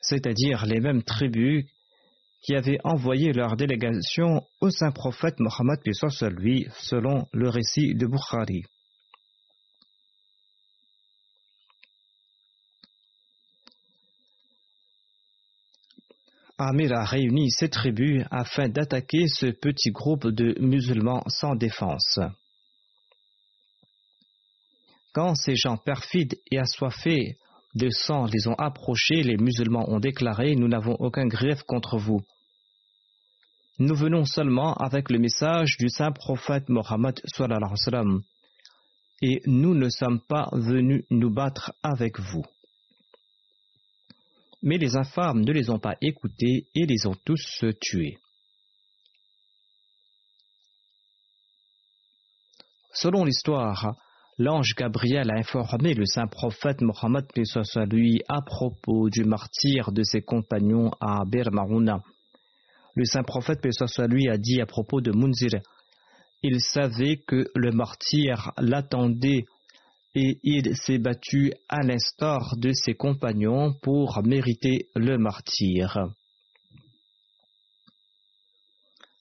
[0.00, 1.64] c'est-à-dire les mêmes tribus
[2.42, 5.80] qui avaient envoyé leur délégation au saint prophète Mohammed
[6.38, 8.64] lui, selon le récit de Bukhari.
[16.62, 22.20] Amir a réuni ses tribus afin d'attaquer ce petit groupe de musulmans sans défense.
[25.14, 27.38] Quand ces gens perfides et assoiffés
[27.74, 32.20] de sang les ont approchés, les musulmans ont déclaré Nous n'avons aucun grief contre vous.
[33.78, 37.22] Nous venons seulement avec le message du saint prophète Mohammed
[39.22, 42.44] et nous ne sommes pas venus nous battre avec vous.
[44.62, 48.18] Mais les infâmes ne les ont pas écoutés et les ont tous tués.
[52.92, 53.96] Selon l'histoire,
[54.38, 57.26] l'ange Gabriel a informé le saint prophète Mohammed
[57.90, 62.02] lui à propos du martyr de ses compagnons à Bir Marouna.
[62.94, 63.64] Le saint prophète
[64.08, 65.60] lui a dit à propos de Munzir
[66.42, 69.44] il savait que le martyr l'attendait
[70.14, 76.08] et il s'est battu à l'instar de ses compagnons pour mériter le martyr.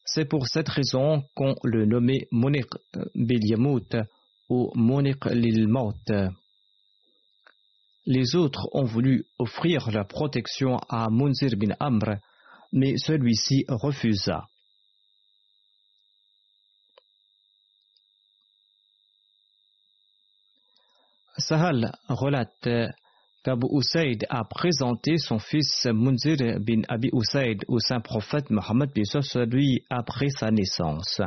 [0.05, 2.65] C'est pour cette raison qu'on le nommait Moniq
[3.13, 3.95] Bilyamout
[4.49, 5.93] ou Moniq Lilmaut.
[8.07, 12.17] Les autres ont voulu offrir la protection à Munzir bin Amr,
[12.73, 14.48] mais celui-ci refusa.
[21.39, 22.69] Sahal relate
[23.43, 28.91] qu'Abu Usaid a présenté son fils Munzir bin Abi Usaid au saint prophète Mohammed
[29.47, 31.21] lui après sa naissance.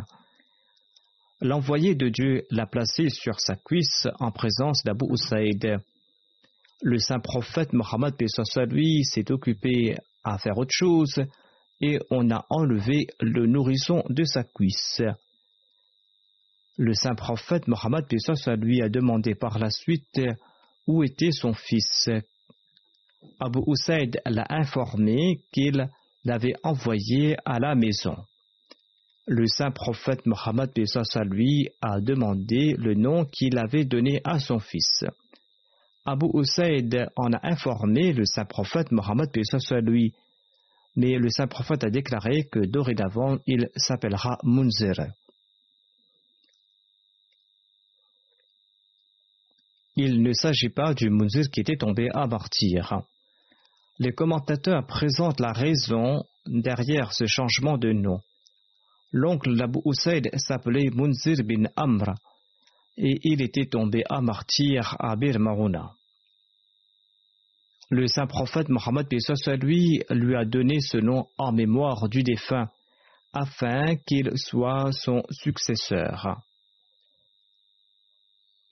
[1.41, 5.79] L'envoyé de Dieu l'a placé sur sa cuisse en présence d'Abu Usaid.
[6.83, 8.15] Le saint prophète Mohammed
[8.71, 11.23] lui s'est occupé à faire autre chose
[11.81, 15.03] et on a enlevé le nourrisson de sa cuisse.
[16.85, 18.07] Le saint prophète Mohammed
[18.61, 20.21] lui a demandé par la suite
[20.89, 22.11] où était son fils.
[23.39, 25.89] Abu Usaid l'a informé qu'il
[26.25, 28.17] l'avait envoyé à la maison.
[29.29, 30.73] Le saint prophète Mohammed
[31.31, 35.05] lui a demandé le nom qu'il avait donné à son fils.
[36.05, 39.31] Abu Usaid en a informé le saint prophète Mohammed
[39.83, 40.13] lui,
[40.97, 45.13] mais le saint prophète a déclaré que dorénavant il s'appellera Munzir.
[49.97, 53.03] Il ne s'agit pas du Munzir qui était tombé à martyr.
[53.99, 58.21] Les commentateurs présentent la raison derrière ce changement de nom.
[59.13, 62.15] L'oncle d'Abu Usaid s'appelait Munzir bin Amr
[62.97, 65.93] et il était tombé à martyr à Bir Marouna.
[67.91, 69.07] Le saint prophète Mohammed
[69.61, 72.71] lui lui a donné ce nom en mémoire du défunt
[73.35, 76.39] afin qu'il soit son successeur.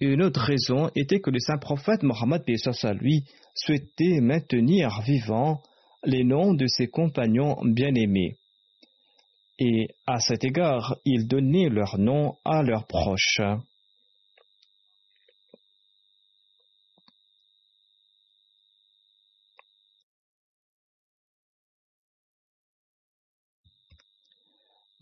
[0.00, 2.42] Une autre raison était que le saint prophète Mohammed
[3.00, 5.60] lui souhaitait maintenir vivants
[6.04, 8.36] les noms de ses compagnons bien-aimés.
[9.58, 13.42] Et à cet égard, il donnait leur nom à leurs proches.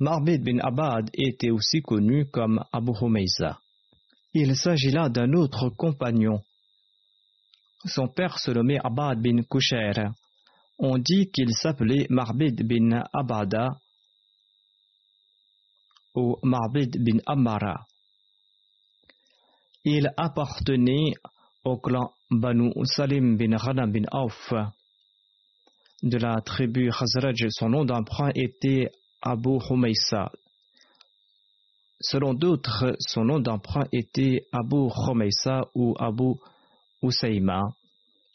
[0.00, 3.60] Marbid bin Abad était aussi connu comme Abu Humayza.
[4.40, 6.40] Il s'agit là d'un autre compagnon.
[7.84, 10.10] Son père se nommait Abad bin Kusher.
[10.78, 13.80] On dit qu'il s'appelait Marbid bin Abada
[16.14, 17.84] ou Marbid bin Amara.
[19.84, 21.14] Il appartenait
[21.64, 24.54] au clan Banu Salim bin Ghanam bin Auf.
[26.00, 30.30] De la tribu Khazraj, son nom d'emprunt était Abu Humaysa.
[32.00, 36.34] Selon d'autres, son nom d'emprunt était Abu Humaysa ou Abu
[37.02, 37.74] Usayma.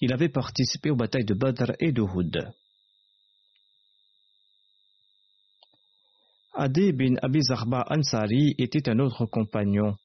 [0.02, 2.52] Il avait participé aux batailles de Badr et de Houd.
[6.56, 9.96] Adi bin Abi Zarba Ansari était un autre compagnon.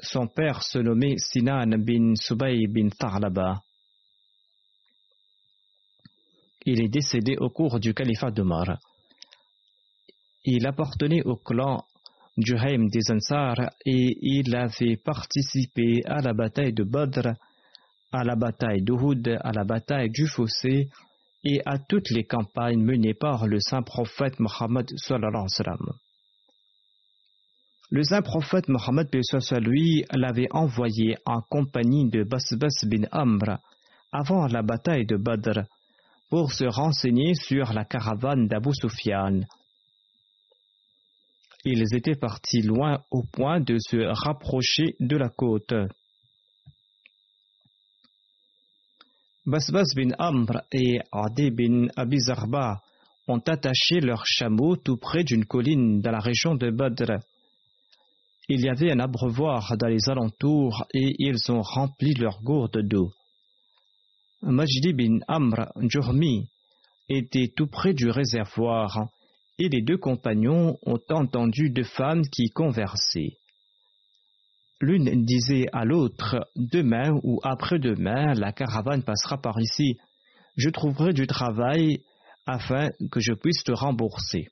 [0.00, 3.62] Son père se nommait Sinan bin Subay bin Tharlaba.
[6.66, 8.78] Il est décédé au cours du califat d'Omar.
[10.44, 11.84] Il appartenait au clan
[12.36, 13.54] Juhaim des Ansar
[13.86, 17.28] et il avait participé à la bataille de Badr,
[18.12, 20.88] à la bataille d'Uhud, à la bataille du Fossé
[21.44, 24.90] et à toutes les campagnes menées par le saint prophète Mohammed
[27.90, 29.08] Le saint prophète Mohammed
[30.12, 33.58] l'avait envoyé en compagnie de Basbas bin Amr
[34.12, 35.62] avant la bataille de Badr
[36.30, 39.40] pour se renseigner sur la caravane d'Abu Sufyan
[41.72, 45.74] ils étaient partis loin au point de se rapprocher de la côte.
[49.46, 52.80] Basbas bin Amr et Adi bin Abizarba
[53.28, 57.18] ont attaché leurs chameaux tout près d'une colline dans la région de Badr.
[58.48, 63.10] Il y avait un abreuvoir dans les alentours et ils ont rempli leurs gourdes d'eau.
[64.42, 66.46] Majdi bin Amr Jurmi
[67.08, 69.08] était tout près du réservoir
[69.58, 73.38] et les deux compagnons ont entendu deux femmes qui conversaient.
[74.80, 79.98] L'une disait à l'autre Demain ou après-demain, la caravane passera par ici.
[80.56, 82.02] Je trouverai du travail
[82.46, 84.48] afin que je puisse te rembourser.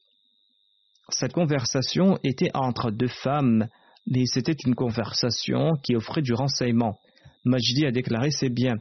[1.08, 3.68] Cette conversation était entre deux femmes,
[4.06, 6.98] mais c'était une conversation qui offrait du renseignement.
[7.44, 8.78] Majdi a déclaré ses biens,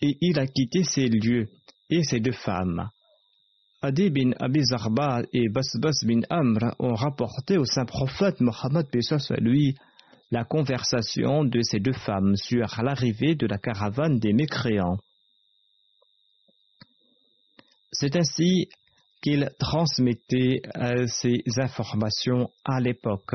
[0.00, 1.48] et il a quitté ses lieux
[1.90, 2.88] et ses deux femmes.
[3.80, 8.86] Adi bin Abi Zarba et Basbas bin Amr ont rapporté au saint prophète Mohammed
[9.30, 9.76] à lui
[10.32, 14.98] la conversation de ces deux femmes sur l'arrivée de la caravane des mécréants.
[17.92, 18.68] C'est ainsi
[19.22, 23.34] qu'il transmettait euh, ces informations à l'époque.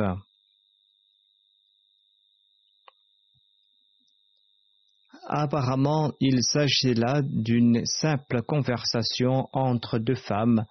[5.36, 10.64] Apparemment, il s'agit là d'une simple conversation entre deux femmes,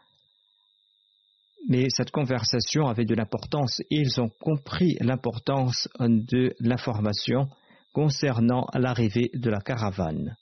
[1.69, 7.49] mais cette conversation avait de l'importance et ils ont compris l'importance de l'information
[7.93, 10.37] concernant l'arrivée de la caravane.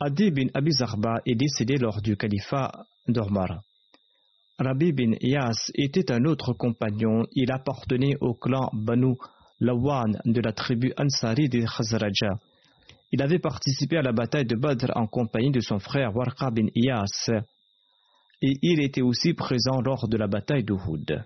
[0.00, 2.72] Adi bin Abi Zarba est décédé lors du califat
[3.06, 3.62] d'Ormar.
[4.58, 9.14] Rabbi bin Yas était un autre compagnon, il appartenait au clan Banu
[9.60, 12.38] Lawan de la tribu Ansari des Khazraja.
[13.12, 16.68] Il avait participé à la bataille de Badr en compagnie de son frère Warqa bin
[16.74, 17.30] Iyas
[18.42, 21.24] et il était aussi présent lors de la bataille d'Uhud.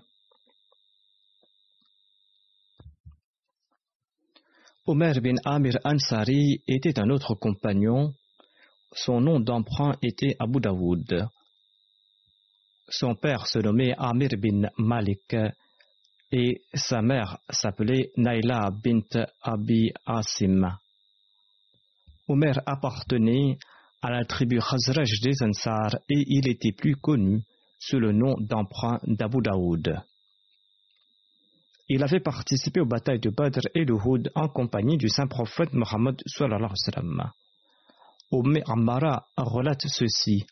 [4.87, 8.13] Omer bin Amir Ansari était un autre compagnon.
[8.91, 11.27] Son nom d'emprunt était Abu Dawood.
[12.89, 15.35] Son père se nommait Amir bin Malik
[16.31, 20.77] et sa mère s'appelait Naila bint Abi Asim.
[22.27, 23.57] Omer appartenait
[24.01, 27.43] à la tribu Khazraj des Ansar et il était plus connu
[27.79, 30.01] sous le nom d'emprunt d'Abu Daoud.
[31.87, 35.73] Il avait participé aux batailles de Badr et de Houd en compagnie du saint prophète
[35.73, 37.29] Mohammed sallallahu alayhi
[38.31, 40.45] wa Ammara relate ceci.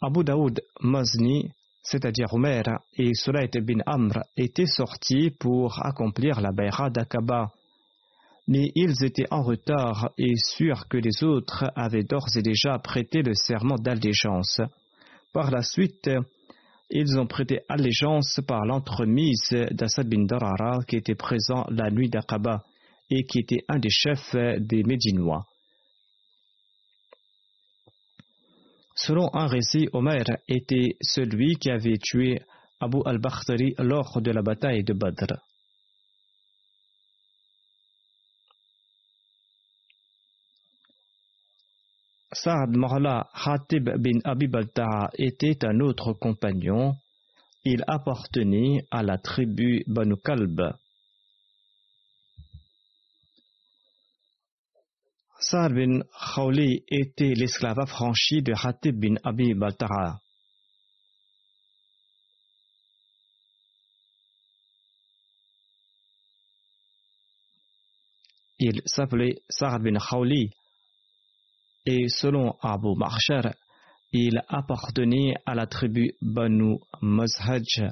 [0.00, 1.52] Abu Daoud Mazni
[1.82, 2.62] c'est-à-dire Omer
[2.96, 7.50] et Sulayt bin Amr, étaient sortis pour accomplir la Bayra d'Aqaba.
[8.48, 13.22] Mais ils étaient en retard et sûrs que les autres avaient d'ores et déjà prêté
[13.22, 14.60] le serment d'allégeance.
[15.32, 16.10] Par la suite,
[16.90, 22.64] ils ont prêté allégeance par l'entremise d'Assad bin Darara qui était présent la nuit d'Aqaba
[23.10, 25.44] et qui était un des chefs des Médinois.
[29.06, 32.42] Selon un récit, Omer était celui qui avait tué
[32.80, 35.40] Abu al-Bakhtari lors de la bataille de Badr.
[42.32, 46.94] Saad Mahla Hatib bin Abi Balta'a était un autre compagnon.
[47.64, 50.60] Il appartenait à la tribu Banu Kalb.
[55.40, 56.02] Sa'ad bin
[56.34, 60.20] Khawli était l'esclave affranchi de Hatib bin Abi Baltara.
[68.58, 70.50] Il s'appelait Sa'ad bin Khawli
[71.86, 73.54] et selon Abu Marshar,
[74.12, 77.82] il appartenait à la tribu Banu Mazhaj.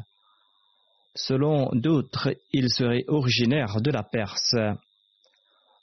[1.14, 4.54] Selon d'autres, il serait originaire de la Perse.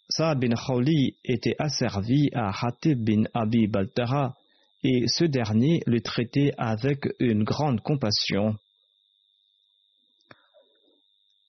[0.07, 4.35] Saad bin Khawli était asservi à Hatib bin Abi Baltara
[4.83, 8.55] et ce dernier le traitait avec une grande compassion.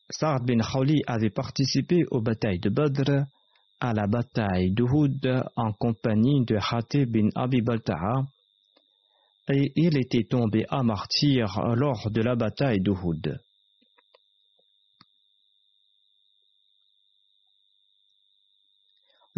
[0.08, 3.26] Saad bin Khawli avait participé aux batailles de Badr,
[3.80, 8.22] à la bataille d'Uhud en compagnie de Hatib bin Abi Balta'a
[9.48, 13.38] et il était tombé à martyr lors de la bataille d'Uhud.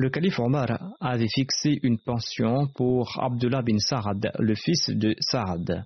[0.00, 5.84] Le calife Omar avait fixé une pension pour Abdullah bin Sa'ad, le fils de Sa'ad.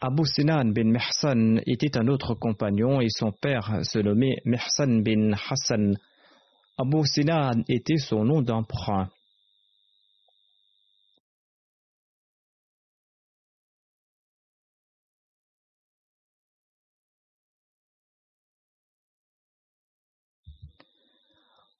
[0.00, 5.34] Abu Sinan bin Mihsan était un autre compagnon et son père se nommait Mihsan bin
[5.48, 5.96] Hassan.
[6.76, 9.10] Abu Sinan était son nom d'emprunt.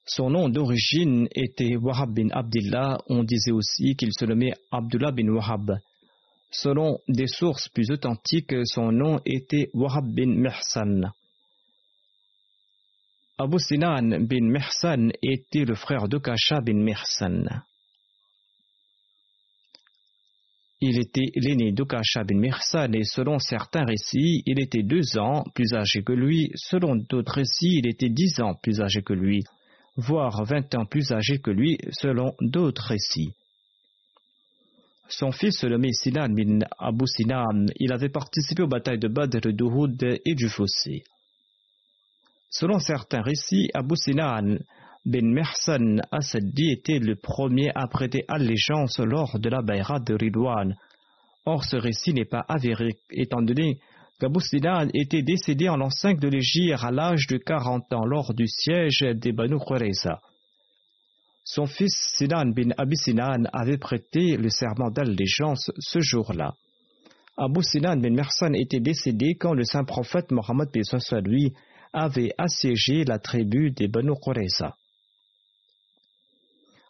[0.09, 2.99] Son nom d'origine était Wahab bin Abdullah.
[3.09, 5.79] On disait aussi qu'il se nommait Abdullah bin Wahab.
[6.53, 11.11] Selon des sources plus authentiques, son nom était Wahab bin Mihsan.
[13.37, 17.65] Abu Sinan bin Mihsan était le frère d'Okasha bin Mihsan.
[20.81, 25.75] Il était l'aîné d'Okasha bin Mihsan et selon certains récits, il était deux ans plus
[25.75, 26.53] âgé que lui.
[26.55, 29.43] Selon d'autres récits, il était dix ans plus âgé que lui,
[29.97, 33.33] voire vingt ans plus âgé que lui selon d'autres récits.
[35.09, 37.67] Son fils nommé Sinan bin Abu Sinan.
[37.79, 41.05] Il avait participé aux batailles de Badr, d'Uhud et du Fossé.
[42.51, 44.59] Selon certains récits, Abu Sinan
[45.05, 50.77] bin Mehsan Asadi était le premier à prêter allégeance lors de la Bayra de Ridwan.
[51.45, 53.79] Or, ce récit n'est pas avéré, étant donné
[54.19, 58.33] qu'Abu Sinan était décédé en l'an 5 de l'Égypte à l'âge de 40 ans lors
[58.33, 59.57] du siège des Banu.
[61.45, 66.55] Son fils Sinan bin Abi Sinan avait prêté le serment d'allégeance ce jour-là.
[67.37, 70.71] Abu Sinan bin Mersan était décédé quand le saint prophète Mohammed
[71.25, 71.53] lui
[71.93, 74.75] avait assiégé la tribu des Banu Qurayza.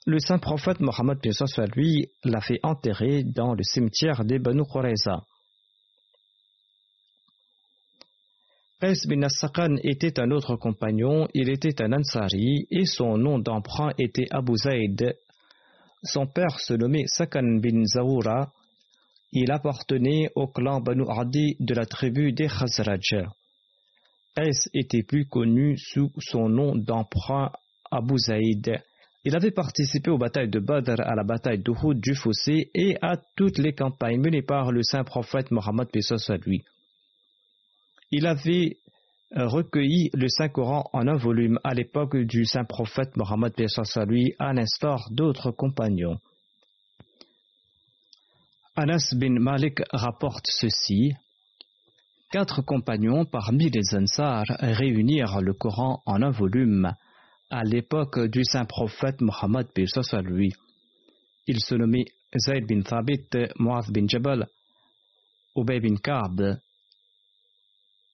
[0.07, 1.19] Le saint prophète Mohammed
[1.75, 4.63] lui l'a fait enterrer dans le cimetière des Banu.
[8.79, 13.95] Qais bin As-Sakan était un autre compagnon, il était un Ansari et son nom d'emprunt
[13.97, 15.17] était Abu Zaid.
[16.03, 18.53] Son père se nommait Sakan bin Zawura.
[19.33, 23.25] Il appartenait au clan Banu Adi de la tribu des Khazraj.
[24.37, 27.53] Qais était plus connu sous son nom d'emprunt
[27.91, 28.79] Abu Zaid.
[29.25, 33.17] Il avait participé aux batailles de Badr, à la bataille d'Uhud du Fossé et à
[33.37, 35.89] toutes les campagnes menées par le saint prophète Mohammed
[36.45, 36.63] lui.
[38.11, 38.79] Il avait
[39.37, 43.53] euh, recueilli le Saint-Coran en un volume à l'époque du saint prophète Mohammed
[44.07, 46.19] lui, à l'instar d'autres compagnons.
[48.77, 51.13] Anas bin Malik rapporte ceci.
[52.31, 56.93] Quatre compagnons parmi les Ansar réunirent le Coran en un volume
[57.51, 59.67] à l'époque du saint prophète Mohammed
[60.23, 60.53] lui.
[61.49, 62.05] Ils se nommaient
[62.37, 63.29] Zayd bin Thabit,
[63.59, 64.47] Muaz bin Jabal,
[65.57, 66.59] Ubay bin Ka'b,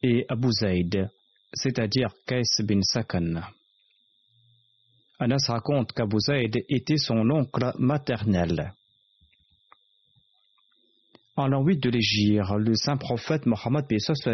[0.02, 1.08] et Abu Zayd,
[1.52, 3.42] c'est-à-dire Qais bin Sakan.
[5.18, 8.72] Anas raconte qu'Abu Zayd était son oncle maternel.
[11.36, 13.86] En l'an 8 de l'Égypte, le saint prophète Mohammed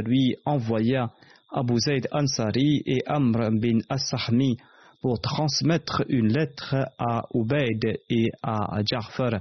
[0.05, 1.13] lui envoya
[1.53, 4.57] Abu Zayd Ansari et Amr bin As-Sahmi
[5.01, 9.41] pour transmettre une lettre à Ubaid et à Ja'far,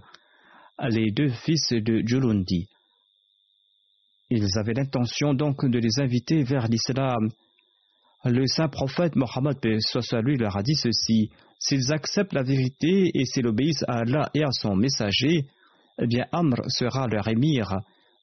[0.89, 2.67] les deux fils de Julundi.
[4.29, 7.29] Ils avaient l'intention donc de les inviter vers l'islam.
[8.25, 9.57] Le saint prophète Mohammed
[10.23, 14.43] lui leur a dit ceci S'ils acceptent la vérité et s'ils obéissent à Allah et
[14.43, 15.45] à son messager,
[15.99, 17.73] eh bien Amr sera leur émir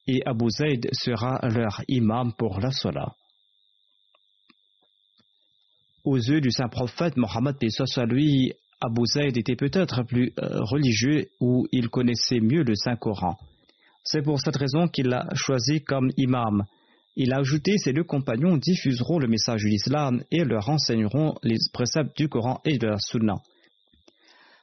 [0.07, 3.15] et Abu Zayd sera leur imam pour la Salah.
[6.05, 7.57] Aux yeux du saint prophète Mohammed
[8.11, 13.39] lui, Abu Zayd était peut-être plus euh, religieux ou il connaissait mieux le Saint Coran.
[14.05, 16.65] C'est pour cette raison qu'il l'a choisi comme imam.
[17.17, 21.57] Il a ajouté Ces deux compagnons diffuseront le message de l'islam et leur enseigneront les
[21.73, 23.37] préceptes du Coran et de la Sunna.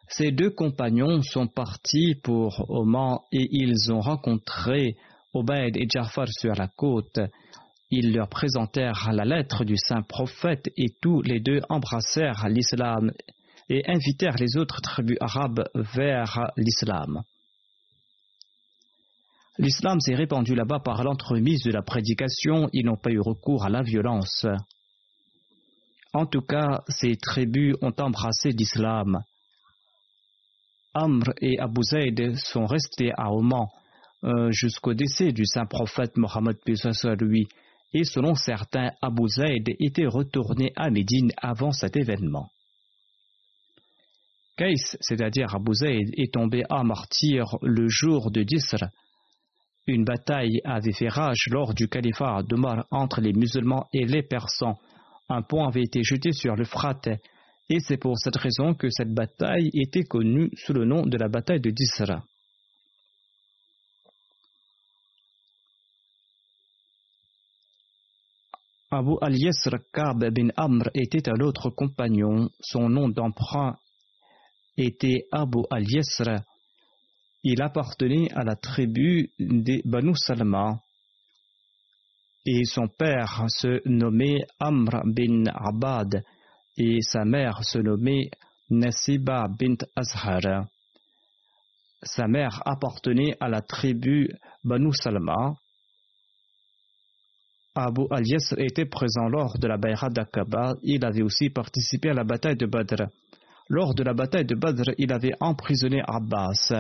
[0.08, 4.96] Ces deux compagnons sont partis pour Oman et ils ont rencontré
[5.34, 7.20] Obaid et Jafar sur la côte.
[7.89, 13.12] Ils leur présentèrent la lettre du saint prophète et tous les deux embrassèrent l'islam
[13.70, 17.24] et invitèrent les autres tribus arabes vers l'islam.
[19.58, 23.70] L'islam s'est répandu là-bas par l'entremise de la prédication, ils n'ont pas eu recours à
[23.70, 24.45] la violence.
[26.14, 29.20] En tout cas, ces tribus ont embrassé l'islam.
[30.93, 33.68] Amr et Abu Zayd sont restés à Oman
[34.24, 36.58] euh, jusqu'au décès du saint prophète Mohammed
[37.20, 37.47] lui,
[37.93, 42.49] et selon certains, Abu Zayd était retourné à Médine avant cet événement.
[44.58, 48.86] Kais, c'est-à-dire Abu Zayd, est tombé à martyr le jour de Disr.
[49.88, 54.77] Une bataille avait fait rage lors du califat d'Omar entre les musulmans et les persans.
[55.27, 57.01] Un pont avait été jeté sur le Frat,
[57.69, 61.29] et c'est pour cette raison que cette bataille était connue sous le nom de la
[61.29, 62.21] bataille de Disr.
[68.93, 72.49] Abu al-Yasr Kab bin Amr était un autre compagnon.
[72.59, 73.77] Son nom d'emprunt
[74.77, 76.43] était Abu al-Yasr.
[77.44, 80.80] Il appartenait à la tribu des Banu Salma.
[82.46, 86.24] Et son père se nommait Amr bin Abad
[86.78, 88.30] et sa mère se nommait
[88.70, 90.66] Nasiba bint Azhar.
[92.04, 94.30] Sa mère appartenait à la tribu
[94.64, 95.56] Banu Salma
[97.74, 100.74] Abu al-Yasr était présent lors de la Bayra d'Aqaba.
[100.84, 103.08] Il avait aussi participé à la bataille de Badr.
[103.70, 106.74] Lors de la bataille de Badr, il avait emprisonné Abbas.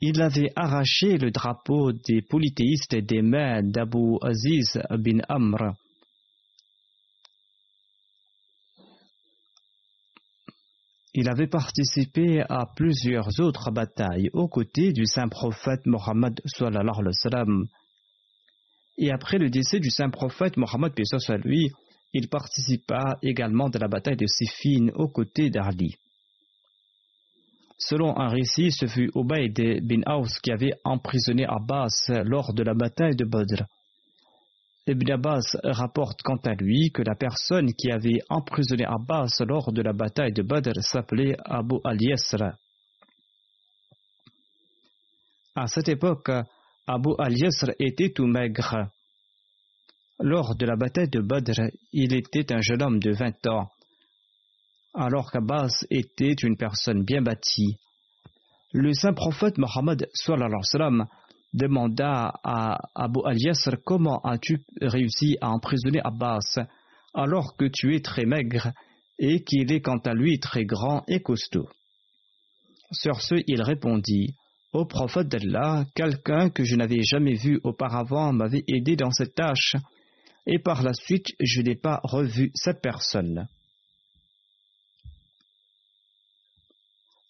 [0.00, 5.74] Il avait arraché le drapeau des polythéistes des mains d'Abu Aziz bin Amr.
[11.16, 16.40] Il avait participé à plusieurs autres batailles aux côtés du saint prophète Mohammed.
[18.98, 20.92] Et après le décès du saint prophète Mohammed
[21.44, 21.70] lui,
[22.12, 25.96] il participa également de la bataille de Siffin aux côtés d'Arli.
[27.86, 32.72] Selon un récit, ce fut Ubayd bin Aus qui avait emprisonné Abbas lors de la
[32.72, 33.64] bataille de Badr.
[34.86, 39.82] Ibn Abbas rapporte quant à lui que la personne qui avait emprisonné Abbas lors de
[39.82, 42.56] la bataille de Badr s'appelait Abu al-Yasr.
[45.54, 46.30] À cette époque,
[46.86, 48.88] Abu al-Yasr était tout maigre.
[50.20, 51.60] Lors de la bataille de Badr,
[51.92, 53.68] il était un jeune homme de 20 ans,
[54.94, 57.76] alors qu'Abbas était une personne bien bâtie.
[58.72, 60.08] Le saint prophète Mohammed
[61.52, 66.58] demanda à Abu al-Yasr comment as-tu réussi à emprisonner Abbas
[67.14, 68.72] alors que tu es très maigre
[69.18, 71.68] et qu'il est quant à lui très grand et costaud.
[72.90, 74.34] Sur ce, il répondit
[74.72, 79.76] au prophète d'Allah, quelqu'un que je n'avais jamais vu auparavant m'avait aidé dans cette tâche,
[80.46, 83.46] et par la suite je n'ai pas revu cette personne.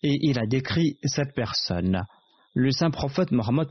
[0.06, 2.02] Et il a décrit cette personne.
[2.52, 3.66] Le saint prophète Mohammed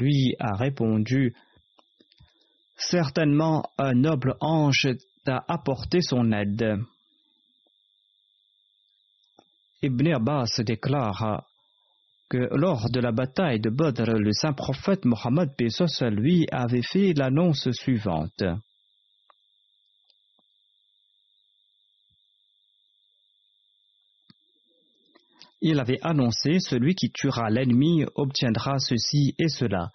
[0.00, 1.36] lui a répondu
[2.76, 4.88] Certainement un noble ange
[5.24, 6.78] t'a apporté son aide.
[9.80, 11.44] Ibn Abbas déclare
[12.28, 15.50] que lors de la bataille de Badr, le saint prophète Mohammed
[16.10, 18.42] lui avait fait l'annonce suivante.
[25.60, 29.90] Il avait annoncé Celui qui tuera l'ennemi obtiendra ceci et cela.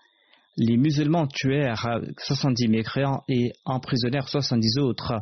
[0.58, 5.14] Les musulmans tuèrent 70 mécréants et emprisonnèrent 70 autres.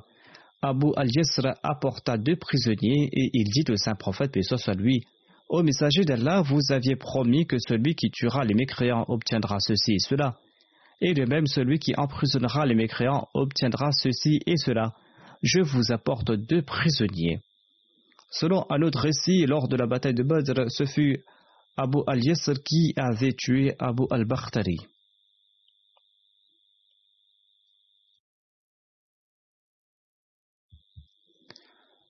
[0.62, 5.04] Abu al-Yasr apporta deux prisonniers et il dit au saint prophète, paix soit lui,
[5.52, 10.00] Ô messager d'Allah, vous aviez promis que celui qui tuera les mécréants obtiendra ceci et
[10.00, 10.38] cela.
[11.02, 14.94] Et de même, celui qui emprisonnera les mécréants obtiendra ceci et cela.
[15.42, 17.42] Je vous apporte deux prisonniers.
[18.32, 21.24] Selon un autre récit, lors de la bataille de Badr, ce fut
[21.76, 24.78] Abu al-Yasr qui avait tué Abu al-Bakhtari.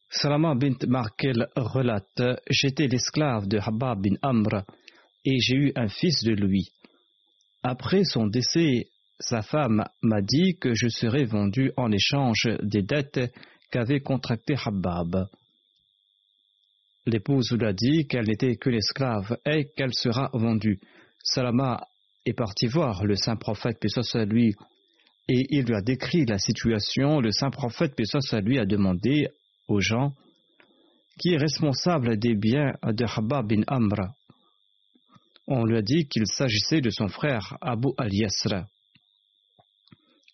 [0.10, 4.64] Salama bint Markel relate J'étais l'esclave de Habab bin Amr
[5.26, 6.70] et j'ai eu un fils de lui.
[7.64, 13.34] Après son décès, sa femme m'a dit que je serais vendu en échange des dettes
[13.72, 15.28] qu'avait contractées Habab.
[17.08, 20.80] L'épouse lui a dit qu'elle n'était que l'esclave et qu'elle sera vendue.
[21.24, 21.82] Salama
[22.26, 24.54] est parti voir le saint prophète, paix soit lui,
[25.28, 27.20] et il lui a décrit la situation.
[27.20, 29.28] Le saint prophète, paix soit lui, a demandé
[29.68, 30.14] aux gens
[31.20, 34.14] qui est responsable des biens de Habab bin Amr.
[35.48, 38.68] On lui a dit qu'il s'agissait de son frère Abu al-Yasra.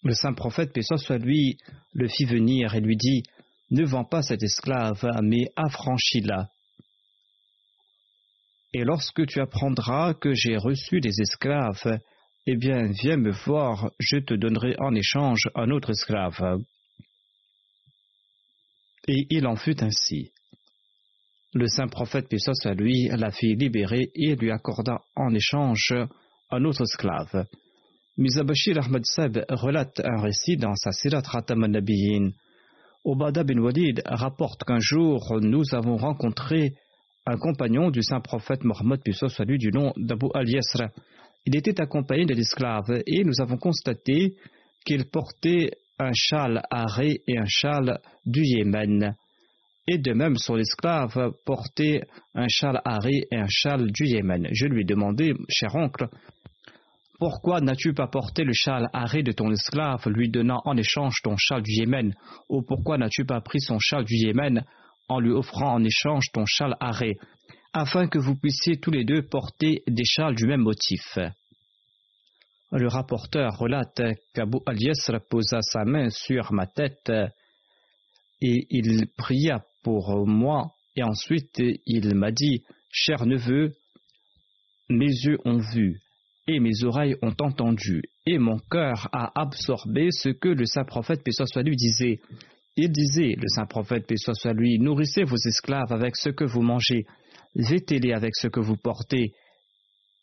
[0.03, 1.57] Le saint prophète, paix soit lui,
[1.93, 3.24] le fit venir et lui dit
[3.72, 6.49] Ne vends pas cet esclave, mais affranchis-la.
[8.74, 11.99] Et lorsque tu apprendras que j'ai reçu des esclaves,
[12.45, 16.59] eh bien, viens me voir, je te donnerai en échange un autre esclave.
[19.07, 20.32] Et il en fut ainsi.
[21.53, 25.93] Le saint prophète Pissos à lui la fit libérer et lui accorda en échange
[26.51, 27.45] un autre esclave.
[28.18, 32.32] Mizabashir Ahmad Seb relate un récit dans sa Sirat Ratam Nabiyin.
[33.05, 36.74] Obada bin Walid rapporte qu'un jour nous avons rencontré
[37.28, 40.89] un compagnon du saint prophète Mohammed soit lui du nom d'Abu al-Yasra.
[41.45, 44.36] Il était accompagné de l'esclave et nous avons constaté
[44.86, 49.13] qu'il portait un châle arrêt et un châle du Yémen.
[49.89, 52.01] Et de même, son esclave portait
[52.34, 54.47] un châle arrêt et un châle du Yémen.
[54.51, 56.07] Je lui ai demandé, cher oncle,
[57.19, 61.36] pourquoi n'as-tu pas porté le châle arrêt de ton esclave, lui donnant en échange ton
[61.38, 62.13] châle du Yémen?
[62.47, 64.63] Ou pourquoi n'as-tu pas pris son châle du Yémen
[65.07, 67.15] en lui offrant en échange ton châle arrêt,
[67.73, 71.17] afin que vous puissiez tous les deux porter des châles du même motif
[72.71, 74.01] Le rapporteur relate
[74.33, 77.11] qu'Abu al-Yasr posa sa main sur ma tête
[78.41, 83.73] et il pria pour moi, et ensuite il m'a dit Cher neveu,
[84.89, 86.01] mes yeux ont vu
[86.47, 91.23] et mes oreilles ont entendu, et mon cœur a absorbé ce que le saint prophète,
[91.23, 92.19] paix soit lui, disait.
[92.80, 96.61] Il disait, le saint prophète, paix soit lui, nourrissez vos esclaves avec ce que vous
[96.61, 97.05] mangez,
[97.55, 99.34] vêtez-les avec ce que vous portez.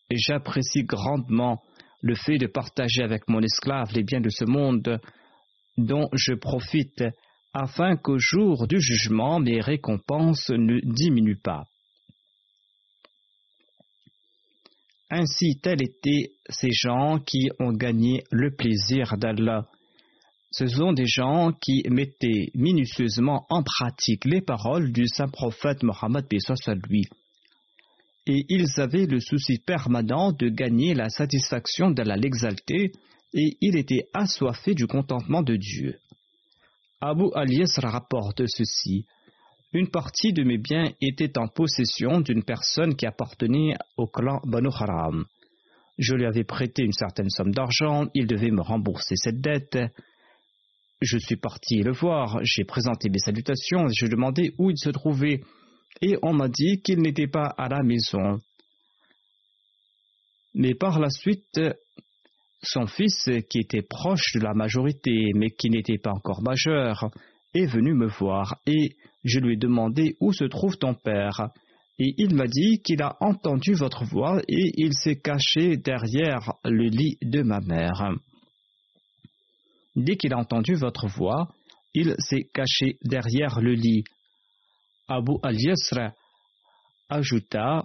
[0.09, 1.61] Et j'apprécie grandement
[2.01, 5.01] le fait de partager avec mon esclave les biens de ce monde
[5.77, 7.03] dont je profite,
[7.53, 11.65] afin qu'au jour du jugement mes récompenses ne diminuent pas.
[15.11, 19.67] Ainsi, tels étaient ces gens qui ont gagné le plaisir d'Allah.
[20.57, 26.27] Ce sont des gens qui mettaient minutieusement en pratique les paroles du saint prophète Mohammed
[26.89, 27.09] lui.
[28.27, 32.93] Et ils avaient le souci permanent de gagner la satisfaction d'Allah l'exalté,
[33.33, 35.99] et il était assoiffé du contentement de Dieu.
[37.01, 39.07] Abu Alias rapporte ceci
[39.73, 44.69] une partie de mes biens était en possession d'une personne qui appartenait au clan Banu
[44.73, 45.25] Haram.
[45.99, 49.77] Je lui avais prêté une certaine somme d'argent, il devait me rembourser cette dette.
[51.01, 55.43] Je suis parti le voir, j'ai présenté mes salutations, je demandais où il se trouvait,
[56.01, 58.41] et on m'a dit qu'il n'était pas à la maison.
[60.55, 61.61] Mais par la suite,
[62.63, 67.11] son fils, qui était proche de la majorité, mais qui n'était pas encore majeur,
[67.55, 71.51] est venu me voir, et je lui ai demandé où se trouve ton père,
[71.99, 76.89] et il m'a dit qu'il a entendu votre voix et il s'est caché derrière le
[76.89, 78.17] lit de ma mère.
[79.97, 81.49] Dès qu'il a entendu votre voix,
[81.95, 84.05] il s'est caché derrière le lit.
[85.09, 86.13] Abu al-Yasr
[87.09, 87.85] ajouta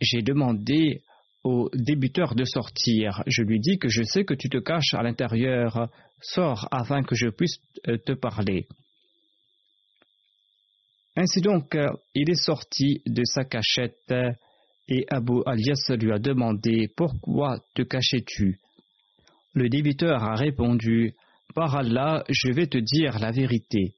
[0.00, 1.02] J'ai demandé
[1.44, 3.22] au débuteur de sortir.
[3.26, 5.88] Je lui dis que je sais que tu te caches à l'intérieur.
[6.20, 8.66] Sors afin que je puisse te parler.
[11.16, 14.14] Ainsi donc, euh, il est sorti de sa cachette
[14.88, 18.61] et Abu Alias lui a demandé Pourquoi te cachais-tu?
[19.54, 21.14] Le débiteur a répondu
[21.54, 23.94] Par Allah, je vais te dire la vérité.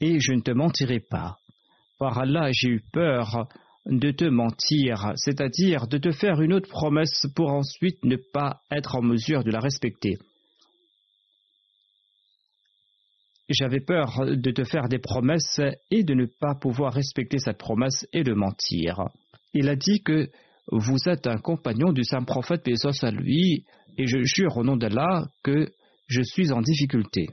[0.00, 1.38] Et je ne te mentirai pas.
[1.98, 3.48] Par Allah, j'ai eu peur
[3.86, 8.96] de te mentir, c'est-à-dire de te faire une autre promesse pour ensuite ne pas être
[8.96, 10.18] en mesure de la respecter.
[13.52, 15.60] j'avais peur de te faire des promesses
[15.90, 19.08] et de ne pas pouvoir respecter cette promesse et de mentir.
[19.54, 20.30] Il a dit que
[20.70, 23.64] vous êtes un compagnon du saint prophète, paix à lui,
[23.98, 25.66] et je jure au nom d'Allah que
[26.08, 27.28] je suis en difficulté.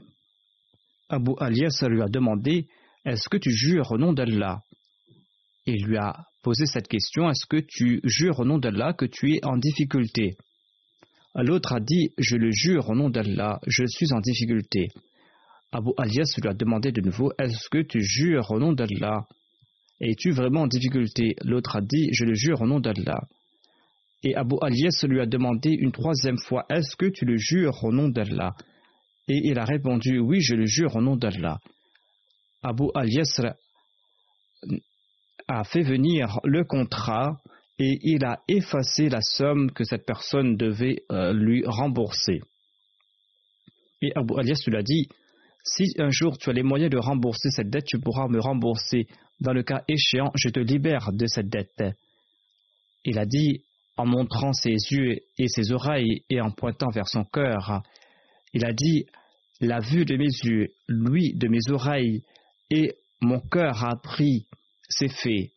[1.08, 2.66] Abu Alias lui a demandé
[3.04, 4.62] Est-ce que tu jures au nom d'Allah?
[5.66, 9.34] Il lui a posé cette question Est-ce que tu jures au nom d'Allah que tu
[9.34, 10.36] es en difficulté?
[11.34, 14.88] L'autre a dit Je le jure au nom d'Allah, je suis en difficulté.
[15.72, 19.26] Abu Alias lui a demandé de nouveau Est-ce que tu jures au nom d'Allah?
[20.00, 21.36] Es-tu vraiment en difficulté?
[21.42, 23.20] L'autre a dit Je le jure au nom d'Allah.
[24.22, 27.92] Et Abu Alias lui a demandé une troisième fois Est-ce que tu le jures au
[27.92, 28.54] nom d'Allah?
[29.28, 31.58] Et il a répondu Oui, je le jure au nom d'Allah.
[32.62, 33.40] Abu Alias
[35.48, 37.40] a fait venir le contrat
[37.78, 42.40] et il a effacé la somme que cette personne devait euh, lui rembourser.
[44.02, 45.08] Et Abu Alias lui a dit
[45.64, 49.06] si un jour tu as les moyens de rembourser cette dette, tu pourras me rembourser.
[49.40, 51.84] Dans le cas échéant, je te libère de cette dette.
[53.04, 53.62] Il a dit,
[54.00, 57.82] en montrant ses yeux et ses oreilles et en pointant vers son cœur,
[58.54, 59.04] il a dit,
[59.60, 62.22] la vue de mes yeux, l'ouïe de mes oreilles
[62.70, 64.46] et mon cœur a appris
[64.88, 65.50] ces faits.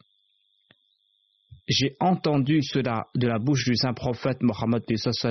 [1.70, 4.84] J'ai entendu cela de la bouche du saint prophète Mohammed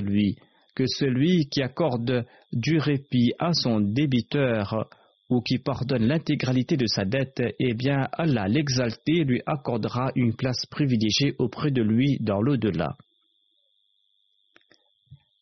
[0.02, 0.36] lui
[0.74, 4.88] que celui qui accorde du répit à son débiteur
[5.32, 10.66] ou qui pardonne l'intégralité de sa dette, eh bien Allah l'exalté lui accordera une place
[10.66, 12.96] privilégiée auprès de lui dans l'au-delà.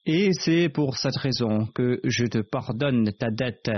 [0.06, 3.70] Et c'est pour cette raison que je te pardonne ta dette.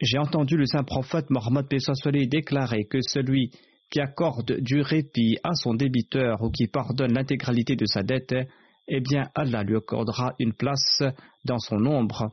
[0.00, 3.50] J'ai entendu le saint prophète Mohammed Pessoa déclarer que celui
[3.90, 8.34] qui accorde du répit à son débiteur ou qui pardonne l'intégralité de sa dette,
[8.88, 11.02] eh bien Allah lui accordera une place
[11.44, 12.30] dans son ombre.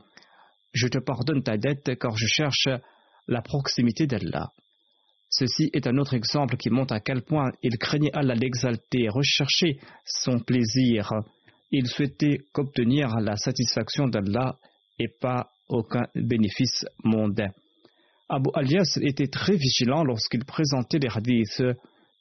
[0.72, 2.68] Je te pardonne ta dette car je cherche
[3.28, 4.50] la proximité d'Allah.
[5.28, 9.78] Ceci est un autre exemple qui montre à quel point il craignait Allah l'exalter, rechercher
[10.04, 11.12] son plaisir.
[11.70, 14.56] Il souhaitait qu'obtenir la satisfaction d'Allah
[14.98, 17.50] et pas aucun bénéfice mondain.
[18.28, 21.62] Abu Alias était très vigilant lorsqu'il présentait les hadiths.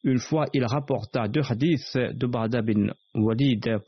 [0.04, 3.80] Une fois, il rapporta deux hadiths de Bada bin Walid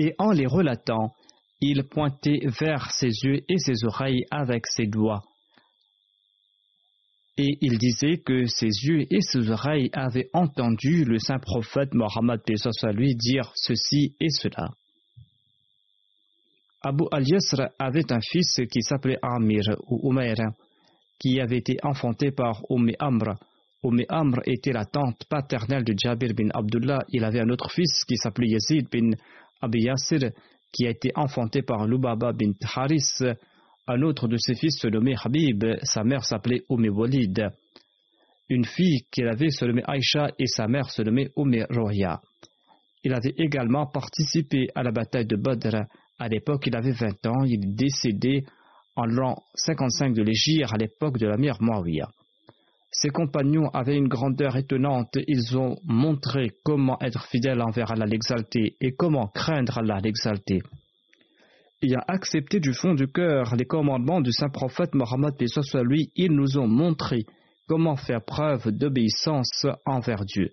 [0.00, 1.12] et en les relatant,
[1.60, 5.22] il pointait vers ses yeux et ses oreilles avec ses doigts.
[7.36, 12.40] Et il disait que ses yeux et ses oreilles avaient entendu le saint prophète Mohammed
[12.94, 14.70] lui dire ceci et cela.
[16.82, 20.36] Abu al-Yasr avait un fils qui s'appelait Amir ou Umayr,
[21.18, 23.36] qui avait été enfanté par Umm Amr.
[23.84, 27.00] Umm Amr était la tante paternelle de Jabir bin Abdullah.
[27.10, 29.10] Il avait un autre fils qui s'appelait Yazid bin
[29.60, 30.30] Abi Yasir,
[30.72, 33.18] qui a été enfanté par Lubaba bin Haris.
[33.86, 35.64] Un autre de ses fils se nommait Habib.
[35.82, 37.50] Sa mère s'appelait Umm Walid.
[38.48, 42.20] Une fille qu'il avait se nommait Aïcha et sa mère se nommait Umm Roya.
[43.02, 45.86] Il avait également participé à la bataille de Badr
[46.20, 47.44] à l'époque, il avait 20 ans.
[47.44, 48.44] Il est décédé
[48.94, 52.10] en l'an 55 de l'Égypte à l'époque de la mère Muawiyah.
[52.92, 55.16] Ses compagnons avaient une grandeur étonnante.
[55.28, 60.60] Ils ont montré comment être fidèle envers Allah l'exalté et comment craindre Allah l'exalté.
[61.82, 66.10] Il a accepté du fond du cœur les commandements du saint prophète Mohammed soit lui.
[66.14, 67.24] Ils nous ont montré
[67.68, 70.52] comment faire preuve d'obéissance envers Dieu.